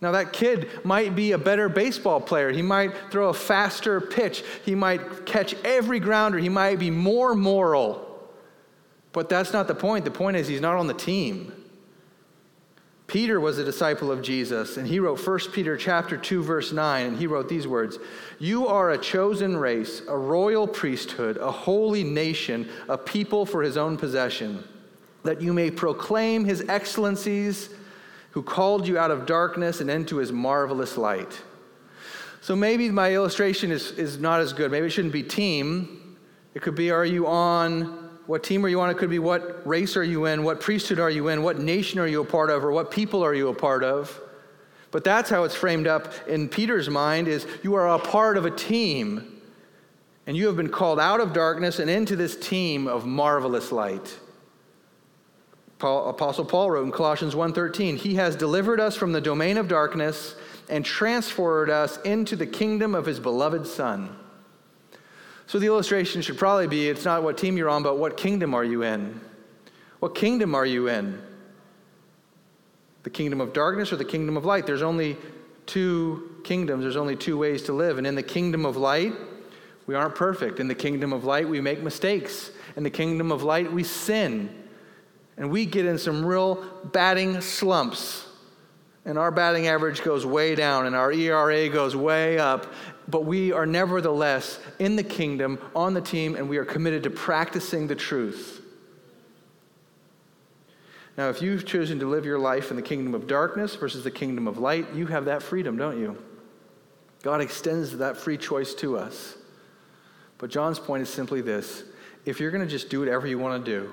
Now, 0.00 0.12
that 0.12 0.32
kid 0.32 0.84
might 0.84 1.16
be 1.16 1.32
a 1.32 1.38
better 1.38 1.68
baseball 1.70 2.20
player. 2.20 2.52
He 2.52 2.60
might 2.60 2.92
throw 3.10 3.30
a 3.30 3.34
faster 3.34 4.00
pitch. 4.00 4.44
He 4.64 4.74
might 4.74 5.24
catch 5.24 5.54
every 5.64 6.00
grounder. 6.00 6.38
He 6.38 6.50
might 6.50 6.78
be 6.78 6.90
more 6.90 7.34
moral. 7.34 8.02
But 9.12 9.30
that's 9.30 9.54
not 9.54 9.68
the 9.68 9.74
point. 9.74 10.04
The 10.04 10.10
point 10.10 10.36
is, 10.36 10.48
he's 10.48 10.60
not 10.60 10.76
on 10.76 10.86
the 10.86 10.94
team. 10.94 11.52
Peter 13.06 13.38
was 13.38 13.58
a 13.58 13.64
disciple 13.64 14.10
of 14.10 14.20
Jesus, 14.20 14.76
and 14.76 14.86
he 14.86 14.98
wrote 14.98 15.24
1 15.24 15.38
Peter 15.52 15.76
chapter 15.76 16.16
2 16.16 16.42
verse 16.42 16.72
9, 16.72 17.06
and 17.06 17.18
he 17.18 17.28
wrote 17.28 17.48
these 17.48 17.66
words, 17.66 17.98
"You 18.40 18.66
are 18.66 18.90
a 18.90 18.98
chosen 18.98 19.56
race, 19.56 20.02
a 20.08 20.18
royal 20.18 20.66
priesthood, 20.66 21.36
a 21.36 21.50
holy 21.50 22.02
nation, 22.02 22.68
a 22.88 22.98
people 22.98 23.46
for 23.46 23.62
his 23.62 23.76
own 23.76 23.96
possession, 23.96 24.64
that 25.22 25.40
you 25.40 25.52
may 25.52 25.70
proclaim 25.70 26.44
his 26.44 26.64
excellencies, 26.68 27.68
who 28.32 28.42
called 28.42 28.88
you 28.88 28.98
out 28.98 29.12
of 29.12 29.24
darkness 29.24 29.80
and 29.80 29.88
into 29.88 30.16
his 30.16 30.32
marvelous 30.32 30.96
light." 30.96 31.42
So 32.40 32.54
maybe 32.54 32.90
my 32.90 33.14
illustration 33.14 33.70
is, 33.70 33.92
is 33.92 34.18
not 34.18 34.40
as 34.40 34.52
good. 34.52 34.70
Maybe 34.70 34.86
it 34.86 34.90
shouldn't 34.90 35.12
be 35.12 35.22
team. 35.22 36.16
It 36.54 36.62
could 36.62 36.74
be, 36.74 36.90
are 36.90 37.04
you 37.04 37.26
on 37.26 38.05
what 38.26 38.42
team 38.42 38.64
are 38.64 38.68
you 38.68 38.80
on? 38.80 38.90
It 38.90 38.98
could 38.98 39.10
be 39.10 39.18
what 39.18 39.66
race 39.66 39.96
are 39.96 40.04
you 40.04 40.26
in? 40.26 40.42
What 40.42 40.60
priesthood 40.60 40.98
are 40.98 41.10
you 41.10 41.28
in? 41.28 41.42
What 41.42 41.58
nation 41.58 42.00
are 42.00 42.06
you 42.06 42.20
a 42.20 42.24
part 42.24 42.50
of? 42.50 42.64
Or 42.64 42.72
what 42.72 42.90
people 42.90 43.22
are 43.22 43.34
you 43.34 43.48
a 43.48 43.54
part 43.54 43.84
of? 43.84 44.20
But 44.90 45.04
that's 45.04 45.30
how 45.30 45.44
it's 45.44 45.54
framed 45.54 45.86
up 45.86 46.12
in 46.28 46.48
Peter's 46.48 46.88
mind 46.88 47.28
is 47.28 47.46
you 47.62 47.74
are 47.74 47.88
a 47.88 47.98
part 47.98 48.36
of 48.36 48.44
a 48.44 48.50
team. 48.50 49.40
And 50.26 50.36
you 50.36 50.46
have 50.46 50.56
been 50.56 50.70
called 50.70 50.98
out 50.98 51.20
of 51.20 51.32
darkness 51.32 51.78
and 51.78 51.88
into 51.88 52.16
this 52.16 52.36
team 52.36 52.88
of 52.88 53.06
marvelous 53.06 53.70
light. 53.70 54.18
Paul, 55.78 56.08
Apostle 56.08 56.46
Paul 56.46 56.70
wrote 56.70 56.84
in 56.84 56.92
Colossians 56.92 57.36
1:13, 57.36 57.96
"He 57.96 58.14
has 58.14 58.34
delivered 58.34 58.80
us 58.80 58.96
from 58.96 59.12
the 59.12 59.20
domain 59.20 59.58
of 59.58 59.68
darkness 59.68 60.34
and 60.68 60.84
transferred 60.84 61.70
us 61.70 61.98
into 61.98 62.34
the 62.34 62.46
kingdom 62.46 62.94
of 62.94 63.06
his 63.06 63.20
beloved 63.20 63.66
Son." 63.66 64.16
So 65.46 65.58
the 65.58 65.66
illustration 65.66 66.22
should 66.22 66.38
probably 66.38 66.66
be 66.66 66.88
it's 66.88 67.04
not 67.04 67.22
what 67.22 67.38
team 67.38 67.56
you're 67.56 67.68
on, 67.68 67.82
but 67.82 67.98
what 67.98 68.16
kingdom 68.16 68.54
are 68.54 68.64
you 68.64 68.82
in? 68.82 69.20
What 70.00 70.14
kingdom 70.14 70.54
are 70.54 70.66
you 70.66 70.88
in? 70.88 71.22
The 73.04 73.10
kingdom 73.10 73.40
of 73.40 73.52
darkness 73.52 73.92
or 73.92 73.96
the 73.96 74.04
kingdom 74.04 74.36
of 74.36 74.44
light? 74.44 74.66
There's 74.66 74.82
only 74.82 75.16
two 75.66 76.40
kingdoms, 76.44 76.82
there's 76.82 76.96
only 76.96 77.16
two 77.16 77.38
ways 77.38 77.62
to 77.64 77.72
live. 77.72 77.98
And 77.98 78.06
in 78.06 78.14
the 78.14 78.22
kingdom 78.22 78.66
of 78.66 78.76
light, 78.76 79.12
we 79.86 79.94
aren't 79.94 80.16
perfect. 80.16 80.58
In 80.58 80.68
the 80.68 80.74
kingdom 80.74 81.12
of 81.12 81.24
light, 81.24 81.48
we 81.48 81.60
make 81.60 81.80
mistakes. 81.80 82.50
In 82.76 82.82
the 82.82 82.90
kingdom 82.90 83.30
of 83.30 83.42
light, 83.42 83.72
we 83.72 83.84
sin. 83.84 84.50
And 85.36 85.50
we 85.50 85.64
get 85.66 85.86
in 85.86 85.98
some 85.98 86.24
real 86.24 86.64
batting 86.92 87.40
slumps. 87.40 88.25
And 89.06 89.16
our 89.18 89.30
batting 89.30 89.68
average 89.68 90.02
goes 90.02 90.26
way 90.26 90.56
down, 90.56 90.86
and 90.86 90.96
our 90.96 91.12
ERA 91.12 91.68
goes 91.68 91.94
way 91.94 92.38
up, 92.38 92.66
but 93.06 93.24
we 93.24 93.52
are 93.52 93.64
nevertheless 93.64 94.58
in 94.80 94.96
the 94.96 95.04
kingdom, 95.04 95.60
on 95.76 95.94
the 95.94 96.00
team, 96.00 96.34
and 96.34 96.48
we 96.48 96.56
are 96.58 96.64
committed 96.64 97.04
to 97.04 97.10
practicing 97.10 97.86
the 97.86 97.94
truth. 97.94 98.60
Now, 101.16 101.30
if 101.30 101.40
you've 101.40 101.64
chosen 101.64 102.00
to 102.00 102.06
live 102.06 102.26
your 102.26 102.38
life 102.38 102.70
in 102.70 102.76
the 102.76 102.82
kingdom 102.82 103.14
of 103.14 103.28
darkness 103.28 103.76
versus 103.76 104.02
the 104.02 104.10
kingdom 104.10 104.48
of 104.48 104.58
light, 104.58 104.92
you 104.92 105.06
have 105.06 105.24
that 105.26 105.42
freedom, 105.42 105.76
don't 105.76 105.98
you? 105.98 106.20
God 107.22 107.40
extends 107.40 107.96
that 107.98 108.16
free 108.16 108.36
choice 108.36 108.74
to 108.74 108.98
us. 108.98 109.36
But 110.38 110.50
John's 110.50 110.78
point 110.78 111.02
is 111.02 111.08
simply 111.08 111.40
this 111.40 111.84
if 112.24 112.40
you're 112.40 112.50
going 112.50 112.64
to 112.64 112.70
just 112.70 112.90
do 112.90 112.98
whatever 113.00 113.26
you 113.26 113.38
want 113.38 113.64
to 113.64 113.70
do, 113.70 113.92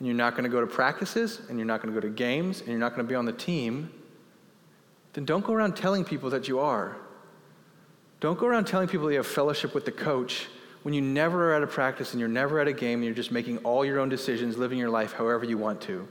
and 0.00 0.08
you're 0.08 0.16
not 0.16 0.32
going 0.32 0.42
to 0.42 0.50
go 0.50 0.60
to 0.60 0.66
practices, 0.66 1.42
and 1.48 1.58
you're 1.58 1.66
not 1.66 1.80
going 1.80 1.94
to 1.94 2.00
go 2.00 2.04
to 2.04 2.12
games, 2.12 2.60
and 2.60 2.70
you're 2.70 2.78
not 2.78 2.96
going 2.96 3.06
to 3.06 3.08
be 3.08 3.14
on 3.14 3.26
the 3.26 3.32
team, 3.32 3.92
then 5.12 5.24
don't 5.24 5.44
go 5.44 5.52
around 5.52 5.76
telling 5.76 6.04
people 6.04 6.30
that 6.30 6.48
you 6.48 6.58
are. 6.58 6.96
Don't 8.18 8.38
go 8.38 8.46
around 8.46 8.66
telling 8.66 8.88
people 8.88 9.10
you 9.10 9.18
have 9.18 9.26
fellowship 9.26 9.74
with 9.74 9.84
the 9.84 9.92
coach 9.92 10.48
when 10.82 10.94
you 10.94 11.00
never 11.00 11.50
are 11.50 11.54
at 11.54 11.62
a 11.62 11.66
practice 11.66 12.12
and 12.12 12.20
you're 12.20 12.28
never 12.28 12.58
at 12.60 12.68
a 12.68 12.72
game 12.72 12.98
and 12.98 13.04
you're 13.04 13.14
just 13.14 13.30
making 13.30 13.58
all 13.58 13.84
your 13.84 13.98
own 13.98 14.08
decisions, 14.08 14.56
living 14.56 14.78
your 14.78 14.90
life 14.90 15.12
however 15.12 15.44
you 15.44 15.58
want 15.58 15.80
to. 15.82 16.08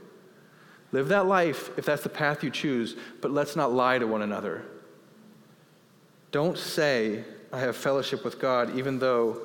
Live 0.92 1.08
that 1.08 1.26
life 1.26 1.70
if 1.78 1.84
that's 1.84 2.02
the 2.02 2.08
path 2.08 2.42
you 2.42 2.50
choose, 2.50 2.96
but 3.20 3.30
let's 3.30 3.56
not 3.56 3.72
lie 3.72 3.98
to 3.98 4.06
one 4.06 4.22
another. 4.22 4.62
Don't 6.32 6.58
say, 6.58 7.24
I 7.52 7.60
have 7.60 7.76
fellowship 7.76 8.24
with 8.24 8.38
God, 8.40 8.76
even 8.76 8.98
though 8.98 9.42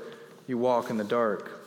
you 0.47 0.57
walk 0.57 0.89
in 0.89 0.97
the 0.97 1.03
dark. 1.03 1.64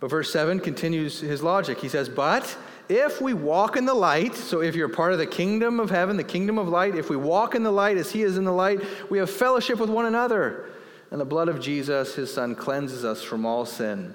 But 0.00 0.10
verse 0.10 0.32
7 0.32 0.60
continues 0.60 1.20
his 1.20 1.42
logic. 1.42 1.78
He 1.78 1.88
says, 1.88 2.08
But 2.08 2.56
if 2.88 3.20
we 3.20 3.34
walk 3.34 3.76
in 3.76 3.84
the 3.84 3.94
light, 3.94 4.34
so 4.34 4.62
if 4.62 4.74
you're 4.74 4.88
part 4.88 5.12
of 5.12 5.18
the 5.18 5.26
kingdom 5.26 5.78
of 5.78 5.90
heaven, 5.90 6.16
the 6.16 6.24
kingdom 6.24 6.58
of 6.58 6.68
light, 6.68 6.96
if 6.96 7.10
we 7.10 7.16
walk 7.16 7.54
in 7.54 7.62
the 7.62 7.70
light 7.70 7.98
as 7.98 8.10
he 8.10 8.22
is 8.22 8.38
in 8.38 8.44
the 8.44 8.52
light, 8.52 8.80
we 9.10 9.18
have 9.18 9.30
fellowship 9.30 9.78
with 9.78 9.90
one 9.90 10.06
another. 10.06 10.70
And 11.10 11.20
the 11.20 11.26
blood 11.26 11.48
of 11.48 11.60
Jesus, 11.60 12.14
his 12.14 12.32
son, 12.32 12.54
cleanses 12.54 13.04
us 13.04 13.22
from 13.22 13.44
all 13.44 13.66
sin. 13.66 14.14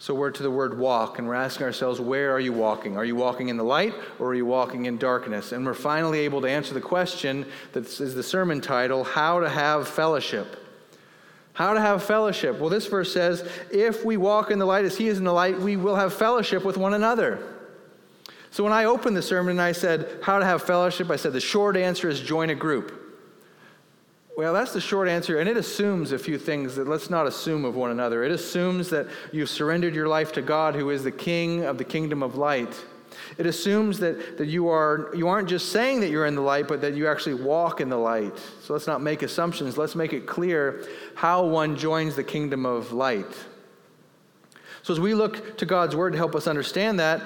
So 0.00 0.14
we're 0.14 0.30
to 0.30 0.42
the 0.42 0.50
word 0.50 0.78
walk, 0.78 1.18
and 1.18 1.26
we're 1.26 1.34
asking 1.34 1.66
ourselves, 1.66 2.00
where 2.00 2.30
are 2.32 2.38
you 2.38 2.52
walking? 2.52 2.96
Are 2.96 3.04
you 3.04 3.16
walking 3.16 3.48
in 3.48 3.56
the 3.56 3.64
light 3.64 3.94
or 4.20 4.28
are 4.28 4.34
you 4.34 4.46
walking 4.46 4.86
in 4.86 4.96
darkness? 4.96 5.50
And 5.50 5.66
we're 5.66 5.74
finally 5.74 6.20
able 6.20 6.40
to 6.42 6.48
answer 6.48 6.74
the 6.74 6.80
question 6.80 7.46
that 7.72 7.86
is 8.00 8.14
the 8.14 8.22
sermon 8.22 8.60
title 8.60 9.02
How 9.02 9.40
to 9.40 9.48
Have 9.48 9.88
Fellowship. 9.88 10.67
How 11.58 11.74
to 11.74 11.80
have 11.80 12.04
fellowship? 12.04 12.60
Well, 12.60 12.70
this 12.70 12.86
verse 12.86 13.12
says, 13.12 13.44
if 13.72 14.04
we 14.04 14.16
walk 14.16 14.52
in 14.52 14.60
the 14.60 14.64
light 14.64 14.84
as 14.84 14.96
he 14.96 15.08
is 15.08 15.18
in 15.18 15.24
the 15.24 15.32
light, 15.32 15.58
we 15.58 15.76
will 15.76 15.96
have 15.96 16.14
fellowship 16.14 16.64
with 16.64 16.76
one 16.76 16.94
another. 16.94 17.42
So 18.52 18.62
when 18.62 18.72
I 18.72 18.84
opened 18.84 19.16
the 19.16 19.22
sermon 19.22 19.50
and 19.50 19.60
I 19.60 19.72
said, 19.72 20.20
How 20.22 20.38
to 20.38 20.44
have 20.44 20.62
fellowship, 20.62 21.10
I 21.10 21.16
said, 21.16 21.32
the 21.32 21.40
short 21.40 21.76
answer 21.76 22.08
is 22.08 22.20
join 22.20 22.50
a 22.50 22.54
group. 22.54 22.92
Well, 24.36 24.54
that's 24.54 24.72
the 24.72 24.80
short 24.80 25.08
answer, 25.08 25.40
and 25.40 25.48
it 25.48 25.56
assumes 25.56 26.12
a 26.12 26.18
few 26.20 26.38
things 26.38 26.76
that 26.76 26.86
let's 26.86 27.10
not 27.10 27.26
assume 27.26 27.64
of 27.64 27.74
one 27.74 27.90
another. 27.90 28.22
It 28.22 28.30
assumes 28.30 28.88
that 28.90 29.08
you've 29.32 29.50
surrendered 29.50 29.96
your 29.96 30.06
life 30.06 30.30
to 30.34 30.42
God, 30.42 30.76
who 30.76 30.90
is 30.90 31.02
the 31.02 31.10
King 31.10 31.64
of 31.64 31.76
the 31.76 31.84
kingdom 31.84 32.22
of 32.22 32.36
light. 32.36 32.72
It 33.36 33.46
assumes 33.46 33.98
that, 33.98 34.38
that 34.38 34.46
you, 34.46 34.68
are, 34.68 35.10
you 35.14 35.28
aren't 35.28 35.48
just 35.48 35.70
saying 35.70 36.00
that 36.00 36.10
you're 36.10 36.26
in 36.26 36.34
the 36.34 36.40
light, 36.40 36.68
but 36.68 36.80
that 36.80 36.94
you 36.94 37.06
actually 37.06 37.34
walk 37.34 37.80
in 37.80 37.88
the 37.88 37.96
light. 37.96 38.36
So 38.62 38.72
let's 38.72 38.86
not 38.86 39.02
make 39.02 39.22
assumptions. 39.22 39.76
Let's 39.76 39.94
make 39.94 40.12
it 40.12 40.26
clear 40.26 40.86
how 41.14 41.46
one 41.46 41.76
joins 41.76 42.16
the 42.16 42.24
kingdom 42.24 42.64
of 42.64 42.92
light. 42.92 43.36
So 44.82 44.92
as 44.92 45.00
we 45.00 45.14
look 45.14 45.58
to 45.58 45.66
God's 45.66 45.94
word 45.94 46.12
to 46.12 46.18
help 46.18 46.34
us 46.34 46.46
understand 46.46 47.00
that, 47.00 47.20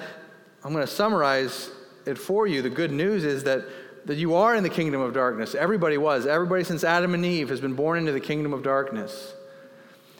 I'm 0.63 0.73
going 0.73 0.85
to 0.85 0.91
summarize 0.91 1.71
it 2.05 2.17
for 2.17 2.47
you. 2.47 2.61
The 2.61 2.69
good 2.69 2.91
news 2.91 3.23
is 3.23 3.43
that 3.45 3.65
that 4.05 4.17
you 4.17 4.35
are 4.35 4.55
in 4.55 4.63
the 4.63 4.69
kingdom 4.69 5.01
of 5.01 5.13
darkness. 5.13 5.55
Everybody 5.55 5.97
was. 5.97 6.25
Everybody 6.25 6.63
since 6.63 6.83
Adam 6.83 7.13
and 7.13 7.25
Eve 7.25 7.49
has 7.49 7.61
been 7.61 7.73
born 7.73 7.97
into 7.97 8.11
the 8.11 8.19
kingdom 8.19 8.53
of 8.53 8.63
darkness. 8.63 9.33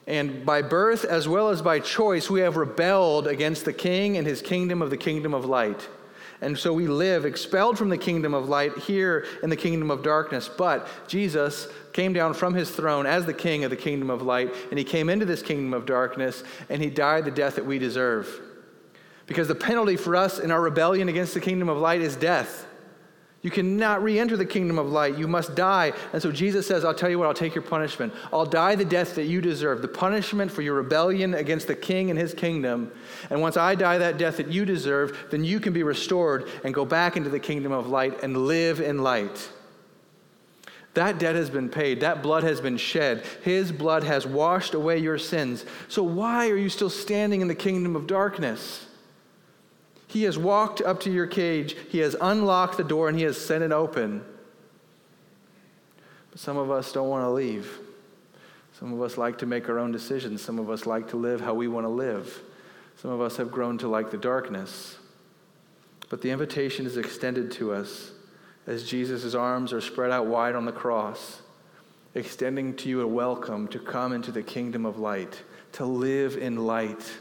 And 0.06 0.46
by 0.46 0.62
birth 0.62 1.06
as 1.06 1.28
well 1.28 1.50
as 1.50 1.62
by 1.62 1.80
choice, 1.80 2.30
we 2.30 2.42
have 2.42 2.58
rebelled 2.58 3.28
against 3.28 3.66
the 3.66 3.74
king 3.74 4.18
and 4.18 4.28
his 4.28 4.42
kingdom 4.42 4.82
of 4.82 4.90
the 4.90 4.98
kingdom 4.98 5.34
of 5.34 5.46
light. 5.46 5.88
And 6.42 6.58
so 6.58 6.74
we 6.74 6.88
live 6.88 7.24
expelled 7.24 7.78
from 7.78 7.88
the 7.88 7.98
kingdom 7.98 8.34
of 8.34 8.50
light 8.50 8.78
here 8.78 9.26
in 9.42 9.50
the 9.50 9.56
kingdom 9.56 9.90
of 9.90 10.04
darkness. 10.04 10.50
But 10.50 10.90
Jesus 11.08 11.70
came 11.94 12.12
down 12.12 12.34
from 12.34 12.54
his 12.54 12.70
throne 12.70 13.06
as 13.06 13.26
the 13.26 13.34
king 13.34 13.64
of 13.64 13.70
the 13.70 13.78
kingdom 13.78 14.10
of 14.10 14.22
light, 14.22 14.54
and 14.70 14.78
he 14.78 14.84
came 14.84 15.10
into 15.10 15.26
this 15.26 15.42
kingdom 15.42 15.74
of 15.74 15.86
darkness, 15.86 16.44
and 16.70 16.82
he 16.82 16.90
died 16.90 17.24
the 17.24 17.32
death 17.32 17.56
that 17.56 17.66
we 17.66 17.80
deserve. 17.80 18.42
Because 19.26 19.48
the 19.48 19.56
penalty 19.56 19.96
for 19.96 20.18
us 20.18 20.38
in 20.38 20.52
our 20.52 20.60
rebellion 20.60 21.08
against 21.08 21.34
the 21.34 21.40
kingdom 21.40 21.70
of 21.70 21.78
light 21.78 22.02
is 22.02 22.18
death. 22.18 22.66
You 23.44 23.52
cannot 23.52 24.02
re 24.02 24.18
enter 24.18 24.38
the 24.38 24.46
kingdom 24.46 24.80
of 24.80 24.88
light. 24.88 25.18
You 25.18 25.28
must 25.28 25.54
die. 25.54 25.92
And 26.14 26.22
so 26.22 26.32
Jesus 26.32 26.66
says, 26.66 26.86
I'll 26.86 26.96
tell 26.96 27.10
you 27.10 27.20
what, 27.20 27.28
I'll 27.28 27.34
take 27.34 27.54
your 27.54 27.62
punishment. 27.62 28.14
I'll 28.32 28.46
die 28.46 28.76
the 28.76 28.86
death 28.86 29.16
that 29.16 29.26
you 29.26 29.42
deserve, 29.42 29.82
the 29.82 29.90
punishment 29.90 30.50
for 30.50 30.62
your 30.62 30.76
rebellion 30.76 31.34
against 31.34 31.68
the 31.68 31.76
king 31.76 32.10
and 32.10 32.18
his 32.18 32.34
kingdom. 32.34 32.90
And 33.30 33.42
once 33.42 33.58
I 33.58 33.76
die 33.76 33.98
that 33.98 34.18
death 34.18 34.38
that 34.38 34.48
you 34.48 34.64
deserve, 34.64 35.28
then 35.30 35.44
you 35.44 35.60
can 35.60 35.74
be 35.74 35.84
restored 35.84 36.50
and 36.64 36.74
go 36.74 36.86
back 36.86 37.18
into 37.18 37.30
the 37.30 37.40
kingdom 37.40 37.74
of 37.74 37.88
light 37.88 38.24
and 38.24 38.48
live 38.48 38.80
in 38.80 39.04
light. 39.04 39.50
That 40.94 41.20
debt 41.20 41.36
has 41.36 41.50
been 41.50 41.68
paid. 41.68 42.00
That 42.00 42.24
blood 42.24 42.44
has 42.44 42.62
been 42.62 42.78
shed. 42.78 43.26
His 43.42 43.74
blood 43.74 44.04
has 44.04 44.26
washed 44.26 44.74
away 44.74 45.00
your 45.00 45.18
sins. 45.18 45.66
So 45.90 46.02
why 46.02 46.50
are 46.50 46.56
you 46.56 46.70
still 46.70 46.90
standing 46.90 47.42
in 47.42 47.50
the 47.50 47.56
kingdom 47.56 47.98
of 47.98 48.08
darkness? 48.08 48.86
He 50.14 50.24
has 50.24 50.38
walked 50.38 50.80
up 50.80 51.00
to 51.02 51.12
your 51.12 51.26
cage, 51.26 51.76
He 51.90 51.98
has 51.98 52.16
unlocked 52.22 52.78
the 52.78 52.84
door, 52.84 53.10
and 53.10 53.18
He 53.18 53.24
has 53.24 53.36
sent 53.36 53.64
it 53.64 53.72
open. 53.72 54.24
But 56.30 56.40
some 56.40 56.56
of 56.56 56.70
us 56.70 56.92
don't 56.92 57.10
want 57.10 57.24
to 57.24 57.32
leave. 57.32 57.80
Some 58.80 58.94
of 58.94 59.02
us 59.02 59.18
like 59.18 59.40
to 59.40 59.48
make 59.48 59.70
our 59.70 59.80
own 59.80 59.92
decisions. 59.92 60.44
Some 60.44 60.60
of 60.60 60.70
us 60.70 60.86
like 60.86 61.10
to 61.10 61.18
live 61.18 61.42
how 61.42 61.56
we 61.56 61.68
want 61.68 61.86
to 61.86 61.90
live. 61.90 62.44
Some 62.96 63.10
of 63.10 63.22
us 63.22 63.38
have 63.38 63.52
grown 63.52 63.80
to 63.80 63.88
like 63.88 64.12
the 64.12 64.18
darkness. 64.18 64.98
But 66.12 66.22
the 66.22 66.30
invitation 66.30 66.86
is 66.86 66.96
extended 66.96 67.52
to 67.54 67.74
us 67.74 68.12
as 68.68 68.88
Jesus' 68.88 69.34
arms 69.34 69.74
are 69.74 69.82
spread 69.82 70.12
out 70.12 70.28
wide 70.28 70.54
on 70.54 70.66
the 70.66 70.72
cross, 70.72 71.42
extending 72.14 72.76
to 72.76 72.88
you 72.88 73.02
a 73.02 73.08
welcome 73.08 73.68
to 73.70 73.80
come 73.80 74.14
into 74.14 74.32
the 74.32 74.44
kingdom 74.44 74.86
of 74.86 75.00
light, 75.00 75.42
to 75.72 75.86
live 75.86 76.38
in 76.38 76.68
light 76.68 77.12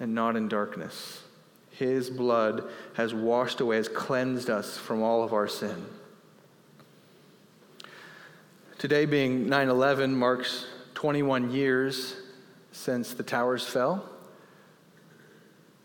and 0.00 0.14
not 0.14 0.36
in 0.36 0.48
darkness. 0.48 1.23
His 1.78 2.08
blood 2.08 2.64
has 2.94 3.12
washed 3.12 3.60
away, 3.60 3.76
has 3.76 3.88
cleansed 3.88 4.48
us 4.48 4.78
from 4.78 5.02
all 5.02 5.24
of 5.24 5.32
our 5.32 5.48
sin. 5.48 5.86
Today, 8.78 9.06
being 9.06 9.48
9 9.48 9.68
11, 9.68 10.14
marks 10.14 10.66
21 10.94 11.50
years 11.50 12.14
since 12.70 13.14
the 13.14 13.22
towers 13.22 13.66
fell. 13.66 14.08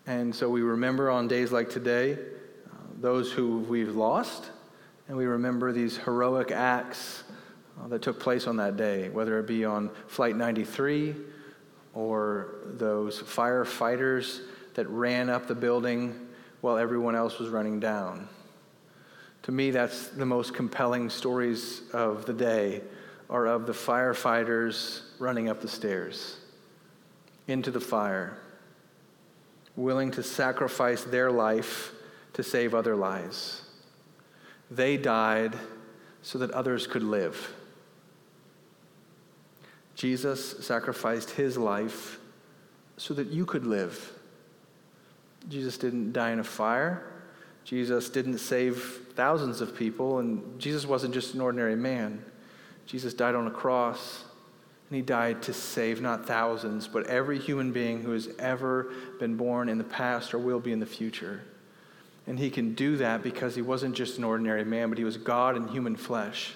And 0.05 0.33
so 0.33 0.49
we 0.49 0.61
remember 0.61 1.09
on 1.09 1.27
days 1.27 1.51
like 1.51 1.69
today 1.69 2.13
uh, 2.13 2.75
those 2.99 3.31
who 3.31 3.59
we've 3.59 3.95
lost, 3.95 4.51
and 5.07 5.17
we 5.17 5.25
remember 5.25 5.71
these 5.71 5.97
heroic 5.97 6.51
acts 6.51 7.23
uh, 7.81 7.87
that 7.87 8.01
took 8.01 8.19
place 8.19 8.45
on 8.45 8.57
that 8.57 8.77
day, 8.77 9.09
whether 9.09 9.39
it 9.39 9.47
be 9.47 9.65
on 9.65 9.89
Flight 10.07 10.35
93 10.35 11.15
or 11.93 12.55
those 12.65 13.21
firefighters 13.21 14.41
that 14.75 14.87
ran 14.89 15.29
up 15.29 15.47
the 15.47 15.55
building 15.55 16.27
while 16.61 16.77
everyone 16.77 17.15
else 17.15 17.39
was 17.39 17.49
running 17.49 17.79
down. 17.79 18.27
To 19.43 19.51
me, 19.51 19.71
that's 19.71 20.09
the 20.09 20.25
most 20.25 20.53
compelling 20.53 21.09
stories 21.09 21.81
of 21.93 22.25
the 22.25 22.33
day 22.33 22.81
are 23.29 23.45
of 23.45 23.67
the 23.67 23.73
firefighters 23.73 25.01
running 25.19 25.49
up 25.49 25.61
the 25.61 25.67
stairs 25.67 26.37
into 27.47 27.71
the 27.71 27.79
fire, 27.79 28.37
willing 29.75 30.11
to 30.11 30.23
sacrifice 30.23 31.03
their 31.03 31.31
life 31.31 31.93
to 32.33 32.43
save 32.43 32.75
other 32.75 32.95
lives. 32.95 33.63
They 34.69 34.97
died 34.97 35.55
so 36.21 36.37
that 36.39 36.51
others 36.51 36.85
could 36.85 37.03
live. 37.03 37.53
Jesus 39.95 40.65
sacrificed 40.65 41.31
his 41.31 41.57
life 41.57 42.19
so 42.97 43.13
that 43.13 43.27
you 43.27 43.45
could 43.45 43.65
live. 43.65 44.13
Jesus 45.47 45.77
didn't 45.77 46.11
die 46.11 46.31
in 46.31 46.39
a 46.39 46.43
fire. 46.43 47.03
Jesus 47.63 48.09
didn't 48.09 48.39
save 48.39 48.81
thousands 49.13 49.61
of 49.61 49.75
people, 49.75 50.19
and 50.19 50.59
Jesus 50.59 50.85
wasn't 50.85 51.13
just 51.13 51.33
an 51.33 51.41
ordinary 51.41 51.75
man. 51.75 52.23
Jesus 52.85 53.13
died 53.13 53.35
on 53.35 53.47
a 53.47 53.51
cross, 53.51 54.23
and 54.89 54.95
he 54.95 55.01
died 55.01 55.43
to 55.43 55.53
save 55.53 56.01
not 56.01 56.25
thousands, 56.25 56.87
but 56.87 57.05
every 57.07 57.37
human 57.37 57.71
being 57.71 58.01
who 58.01 58.11
has 58.11 58.27
ever 58.39 58.91
been 59.19 59.35
born 59.35 59.69
in 59.69 59.77
the 59.77 59.83
past 59.83 60.33
or 60.33 60.39
will 60.39 60.59
be 60.59 60.71
in 60.71 60.79
the 60.79 60.85
future. 60.85 61.41
And 62.25 62.39
he 62.39 62.49
can 62.49 62.73
do 62.73 62.97
that 62.97 63.21
because 63.21 63.55
he 63.55 63.61
wasn't 63.61 63.95
just 63.95 64.17
an 64.17 64.23
ordinary 64.23 64.63
man, 64.63 64.89
but 64.89 64.97
he 64.97 65.03
was 65.03 65.17
God 65.17 65.55
in 65.55 65.67
human 65.67 65.95
flesh. 65.95 66.53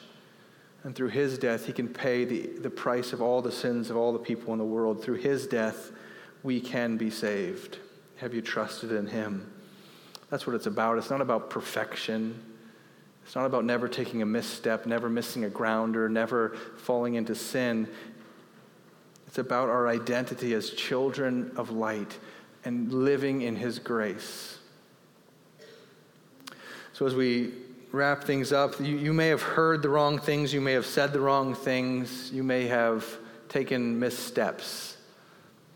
And 0.83 0.95
through 0.95 1.09
his 1.09 1.37
death, 1.37 1.65
he 1.65 1.73
can 1.73 1.87
pay 1.87 2.25
the, 2.25 2.47
the 2.59 2.69
price 2.69 3.13
of 3.13 3.21
all 3.21 3.41
the 3.41 3.51
sins 3.51 3.89
of 3.89 3.97
all 3.97 4.11
the 4.11 4.19
people 4.19 4.51
in 4.53 4.59
the 4.59 4.65
world. 4.65 5.01
Through 5.01 5.17
his 5.17 5.47
death, 5.47 5.91
we 6.43 6.59
can 6.59 6.97
be 6.97 7.09
saved. 7.09 7.77
Have 8.17 8.33
you 8.33 8.41
trusted 8.41 8.91
in 8.91 9.07
Him? 9.07 9.51
That's 10.29 10.47
what 10.47 10.55
it's 10.55 10.65
about. 10.65 10.97
It's 10.97 11.09
not 11.09 11.21
about 11.21 11.49
perfection. 11.49 12.41
It's 13.25 13.35
not 13.35 13.45
about 13.45 13.65
never 13.65 13.87
taking 13.87 14.21
a 14.21 14.25
misstep, 14.25 14.85
never 14.85 15.09
missing 15.09 15.43
a 15.45 15.49
grounder, 15.49 16.09
never 16.09 16.57
falling 16.77 17.15
into 17.15 17.35
sin. 17.35 17.87
It's 19.27 19.37
about 19.37 19.69
our 19.69 19.87
identity 19.87 20.53
as 20.53 20.69
children 20.71 21.51
of 21.55 21.71
light 21.71 22.17
and 22.65 22.91
living 22.93 23.41
in 23.41 23.55
His 23.55 23.79
grace. 23.79 24.57
So, 26.93 27.05
as 27.07 27.15
we 27.15 27.53
wrap 27.91 28.23
things 28.23 28.51
up, 28.51 28.79
you, 28.79 28.97
you 28.97 29.13
may 29.13 29.27
have 29.27 29.41
heard 29.41 29.81
the 29.81 29.89
wrong 29.89 30.19
things, 30.19 30.53
you 30.53 30.61
may 30.61 30.73
have 30.73 30.85
said 30.85 31.13
the 31.13 31.19
wrong 31.19 31.55
things, 31.55 32.31
you 32.31 32.43
may 32.43 32.67
have 32.67 33.05
taken 33.49 33.99
missteps. 33.99 34.92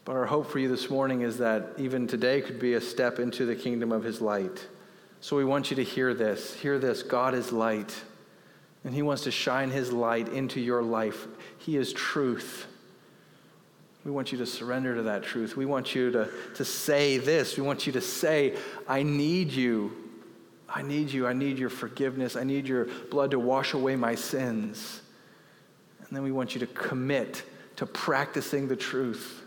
But 0.07 0.15
our 0.15 0.25
hope 0.25 0.49
for 0.49 0.57
you 0.57 0.69
this 0.69 0.89
morning 0.89 1.19
is 1.19 1.39
that 1.39 1.73
even 1.77 2.07
today 2.07 2.39
could 2.39 2.61
be 2.61 2.75
a 2.75 2.81
step 2.81 3.19
into 3.19 3.45
the 3.45 3.57
kingdom 3.57 3.91
of 3.91 4.05
his 4.05 4.21
light. 4.21 4.65
So 5.19 5.35
we 5.35 5.43
want 5.43 5.69
you 5.69 5.75
to 5.75 5.83
hear 5.83 6.13
this. 6.13 6.53
Hear 6.53 6.79
this 6.79 7.03
God 7.03 7.33
is 7.33 7.51
light, 7.51 7.93
And 8.85 8.95
He 8.95 9.01
wants 9.01 9.23
to 9.23 9.31
shine 9.31 9.69
His 9.69 9.91
light 9.91 10.29
into 10.29 10.61
your 10.61 10.81
life. 10.81 11.27
He 11.57 11.75
is 11.75 11.91
truth. 11.91 12.67
We 14.05 14.11
want 14.11 14.31
you 14.31 14.37
to 14.37 14.45
surrender 14.45 14.95
to 14.95 15.03
that 15.03 15.23
truth. 15.23 15.57
We 15.57 15.65
want 15.65 15.93
you 15.93 16.09
to, 16.11 16.29
to 16.55 16.63
say 16.63 17.17
this. 17.17 17.57
We 17.57 17.63
want 17.63 17.85
you 17.85 17.91
to 17.91 17.99
say, 17.99 18.55
I 18.87 19.03
need 19.03 19.51
you. 19.51 19.91
I 20.69 20.83
need 20.83 21.11
you. 21.11 21.27
I 21.27 21.33
need 21.33 21.59
your 21.59 21.69
forgiveness. 21.69 22.37
I 22.37 22.45
need 22.45 22.65
your 22.65 22.85
blood 23.11 23.31
to 23.31 23.39
wash 23.39 23.73
away 23.73 23.97
my 23.97 24.15
sins. 24.15 25.01
And 25.99 26.15
then 26.15 26.23
we 26.23 26.31
want 26.31 26.53
you 26.53 26.61
to 26.61 26.67
commit 26.67 27.43
to 27.75 27.85
practicing 27.85 28.69
the 28.69 28.77
truth. 28.77 29.43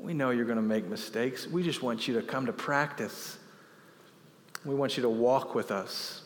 We 0.00 0.14
know 0.14 0.30
you're 0.30 0.46
going 0.46 0.56
to 0.56 0.62
make 0.62 0.86
mistakes. 0.86 1.46
We 1.46 1.62
just 1.62 1.82
want 1.82 2.08
you 2.08 2.14
to 2.14 2.22
come 2.22 2.46
to 2.46 2.52
practice. 2.52 3.38
We 4.64 4.74
want 4.74 4.96
you 4.96 5.02
to 5.02 5.10
walk 5.10 5.54
with 5.54 5.70
us. 5.70 6.22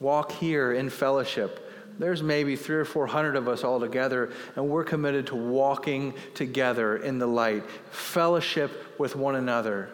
Walk 0.00 0.32
here 0.32 0.72
in 0.72 0.90
fellowship 0.90 1.72
there's 1.98 2.22
maybe 2.22 2.56
three 2.56 2.76
or 2.76 2.84
four 2.84 3.06
hundred 3.06 3.36
of 3.36 3.48
us 3.48 3.64
all 3.64 3.80
together, 3.80 4.32
and 4.56 4.68
we're 4.68 4.84
committed 4.84 5.26
to 5.28 5.36
walking 5.36 6.14
together 6.34 6.96
in 6.96 7.18
the 7.18 7.26
light, 7.26 7.64
fellowship 7.90 8.98
with 8.98 9.16
one 9.16 9.36
another. 9.36 9.90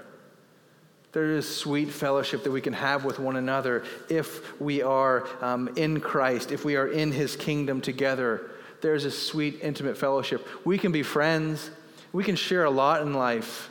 There 1.12 1.32
is 1.32 1.56
sweet 1.56 1.90
fellowship 1.90 2.44
that 2.44 2.50
we 2.50 2.60
can 2.60 2.74
have 2.74 3.04
with 3.04 3.18
one 3.18 3.36
another 3.36 3.84
if 4.08 4.60
we 4.60 4.82
are 4.82 5.26
um, 5.42 5.70
in 5.76 6.00
Christ, 6.00 6.52
if 6.52 6.64
we 6.64 6.76
are 6.76 6.86
in 6.86 7.12
His 7.12 7.34
kingdom 7.34 7.80
together. 7.80 8.50
There's 8.80 9.04
a 9.04 9.10
sweet, 9.10 9.58
intimate 9.62 9.96
fellowship. 9.96 10.46
We 10.64 10.78
can 10.78 10.92
be 10.92 11.02
friends, 11.02 11.70
we 12.12 12.24
can 12.24 12.36
share 12.36 12.64
a 12.64 12.70
lot 12.70 13.02
in 13.02 13.14
life. 13.14 13.70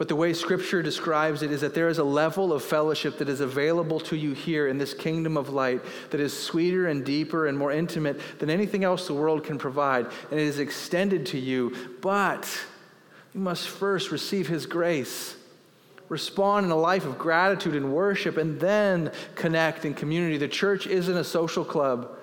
But 0.00 0.08
the 0.08 0.16
way 0.16 0.32
Scripture 0.32 0.82
describes 0.82 1.42
it 1.42 1.52
is 1.52 1.60
that 1.60 1.74
there 1.74 1.88
is 1.88 1.98
a 1.98 2.04
level 2.04 2.54
of 2.54 2.64
fellowship 2.64 3.18
that 3.18 3.28
is 3.28 3.40
available 3.40 4.00
to 4.00 4.16
you 4.16 4.32
here 4.32 4.66
in 4.66 4.78
this 4.78 4.94
kingdom 4.94 5.36
of 5.36 5.50
light 5.50 5.82
that 6.08 6.20
is 6.20 6.32
sweeter 6.32 6.86
and 6.88 7.04
deeper 7.04 7.46
and 7.46 7.58
more 7.58 7.70
intimate 7.70 8.18
than 8.38 8.48
anything 8.48 8.82
else 8.82 9.06
the 9.06 9.12
world 9.12 9.44
can 9.44 9.58
provide. 9.58 10.06
And 10.30 10.40
it 10.40 10.46
is 10.46 10.58
extended 10.58 11.26
to 11.26 11.38
you. 11.38 11.76
But 12.00 12.48
you 13.34 13.40
must 13.40 13.68
first 13.68 14.10
receive 14.10 14.48
His 14.48 14.64
grace, 14.64 15.36
respond 16.08 16.64
in 16.64 16.72
a 16.72 16.76
life 16.76 17.04
of 17.04 17.18
gratitude 17.18 17.74
and 17.74 17.92
worship, 17.92 18.38
and 18.38 18.58
then 18.58 19.12
connect 19.34 19.84
in 19.84 19.92
community. 19.92 20.38
The 20.38 20.48
church 20.48 20.86
isn't 20.86 21.14
a 21.14 21.24
social 21.24 21.62
club. 21.62 22.16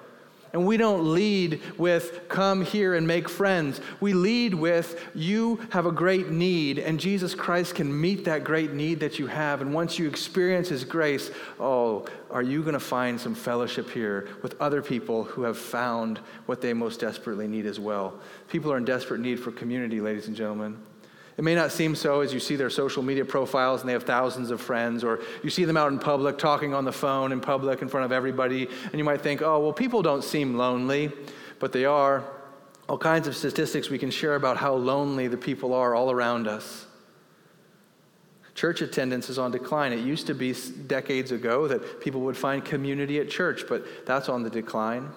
And 0.58 0.66
we 0.66 0.76
don't 0.76 1.14
lead 1.14 1.62
with, 1.78 2.28
come 2.30 2.64
here 2.64 2.96
and 2.96 3.06
make 3.06 3.30
friends. 3.30 3.80
We 4.00 4.14
lead 4.14 4.56
with, 4.56 5.00
you 5.14 5.60
have 5.70 5.86
a 5.86 5.92
great 5.92 6.32
need, 6.32 6.80
and 6.80 7.00
Jesus 7.00 7.36
Christ 7.36 7.76
can 7.76 8.02
meet 8.02 8.26
that 8.26 8.44
great 8.44 8.74
need 8.74 9.00
that 9.02 9.20
you 9.20 9.28
have. 9.28 9.62
And 9.62 9.72
once 9.72 10.00
you 10.00 10.08
experience 10.08 10.70
His 10.70 10.84
grace, 10.84 11.30
oh, 11.60 12.08
are 12.32 12.42
you 12.42 12.64
going 12.64 12.74
to 12.74 12.80
find 12.80 13.22
some 13.22 13.36
fellowship 13.36 13.88
here 13.92 14.30
with 14.42 14.60
other 14.60 14.82
people 14.82 15.26
who 15.26 15.44
have 15.44 15.60
found 15.60 16.18
what 16.48 16.60
they 16.60 16.74
most 16.74 17.02
desperately 17.02 17.48
need 17.48 17.68
as 17.68 17.80
well? 17.80 18.20
People 18.48 18.74
are 18.74 18.78
in 18.78 18.84
desperate 18.84 19.20
need 19.20 19.40
for 19.40 19.52
community, 19.52 20.02
ladies 20.02 20.26
and 20.26 20.36
gentlemen. 20.36 20.80
It 21.38 21.44
may 21.44 21.54
not 21.54 21.72
seem 21.72 21.96
so 21.96 22.22
as 22.22 22.34
you 22.34 22.40
see 22.40 22.56
their 22.56 22.72
social 22.72 23.04
media 23.04 23.24
profiles 23.24 23.82
and 23.82 23.90
they 23.90 23.94
have 23.94 24.04
thousands 24.04 24.50
of 24.50 24.60
friends, 24.60 25.04
or 25.04 25.20
you 25.44 25.52
see 25.52 25.66
them 25.66 25.78
out 25.78 25.92
in 25.92 26.00
public 26.00 26.40
talking 26.40 26.74
on 26.74 26.84
the 26.84 26.92
phone 26.92 27.32
in 27.32 27.40
public 27.40 27.84
in 27.84 27.88
front 27.88 28.06
of 28.06 28.12
everybody, 28.12 28.68
and 28.86 28.96
you 28.96 29.04
might 29.04 29.22
think, 29.22 29.44
oh, 29.44 29.60
well, 29.60 29.74
people 29.74 30.02
don't 30.02 30.24
seem 30.24 30.58
lonely, 30.58 31.12
but 31.60 31.72
they 31.72 31.86
are. 31.86 32.24
All 32.90 32.98
kinds 32.98 33.28
of 33.28 33.36
statistics 33.36 33.90
we 33.90 34.00
can 34.00 34.10
share 34.10 34.36
about 34.36 34.58
how 34.58 34.74
lonely 34.74 35.28
the 35.28 35.38
people 35.38 35.74
are 35.74 35.94
all 35.94 36.10
around 36.10 36.48
us. 36.48 36.88
Church 38.56 38.82
attendance 38.82 39.30
is 39.30 39.38
on 39.38 39.52
decline. 39.52 39.94
It 39.94 40.00
used 40.00 40.26
to 40.28 40.34
be 40.34 40.56
decades 40.88 41.32
ago 41.32 41.68
that 41.68 42.02
people 42.02 42.22
would 42.22 42.36
find 42.36 42.66
community 42.66 43.20
at 43.20 43.30
church, 43.30 43.66
but 43.70 43.86
that's 44.08 44.30
on 44.30 44.42
the 44.42 44.50
decline. 44.50 45.12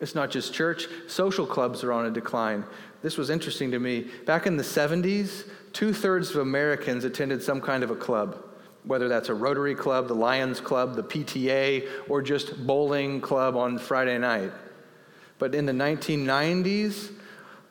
It's 0.00 0.14
not 0.14 0.30
just 0.30 0.52
church, 0.52 0.86
social 1.06 1.46
clubs 1.46 1.82
are 1.82 1.92
on 1.92 2.06
a 2.06 2.10
decline. 2.10 2.64
This 3.02 3.16
was 3.16 3.30
interesting 3.30 3.70
to 3.70 3.78
me. 3.78 4.06
Back 4.26 4.46
in 4.46 4.56
the 4.56 4.62
70s, 4.62 5.48
two 5.72 5.92
thirds 5.92 6.30
of 6.30 6.36
Americans 6.36 7.04
attended 7.04 7.42
some 7.42 7.60
kind 7.60 7.82
of 7.82 7.90
a 7.90 7.96
club, 7.96 8.36
whether 8.84 9.08
that's 9.08 9.30
a 9.30 9.34
Rotary 9.34 9.74
Club, 9.74 10.08
the 10.08 10.14
Lions 10.14 10.60
Club, 10.60 10.96
the 10.96 11.02
PTA, 11.02 11.88
or 12.08 12.20
just 12.20 12.66
bowling 12.66 13.20
club 13.20 13.56
on 13.56 13.78
Friday 13.78 14.18
night. 14.18 14.52
But 15.38 15.54
in 15.54 15.66
the 15.66 15.72
1990s, 15.72 17.12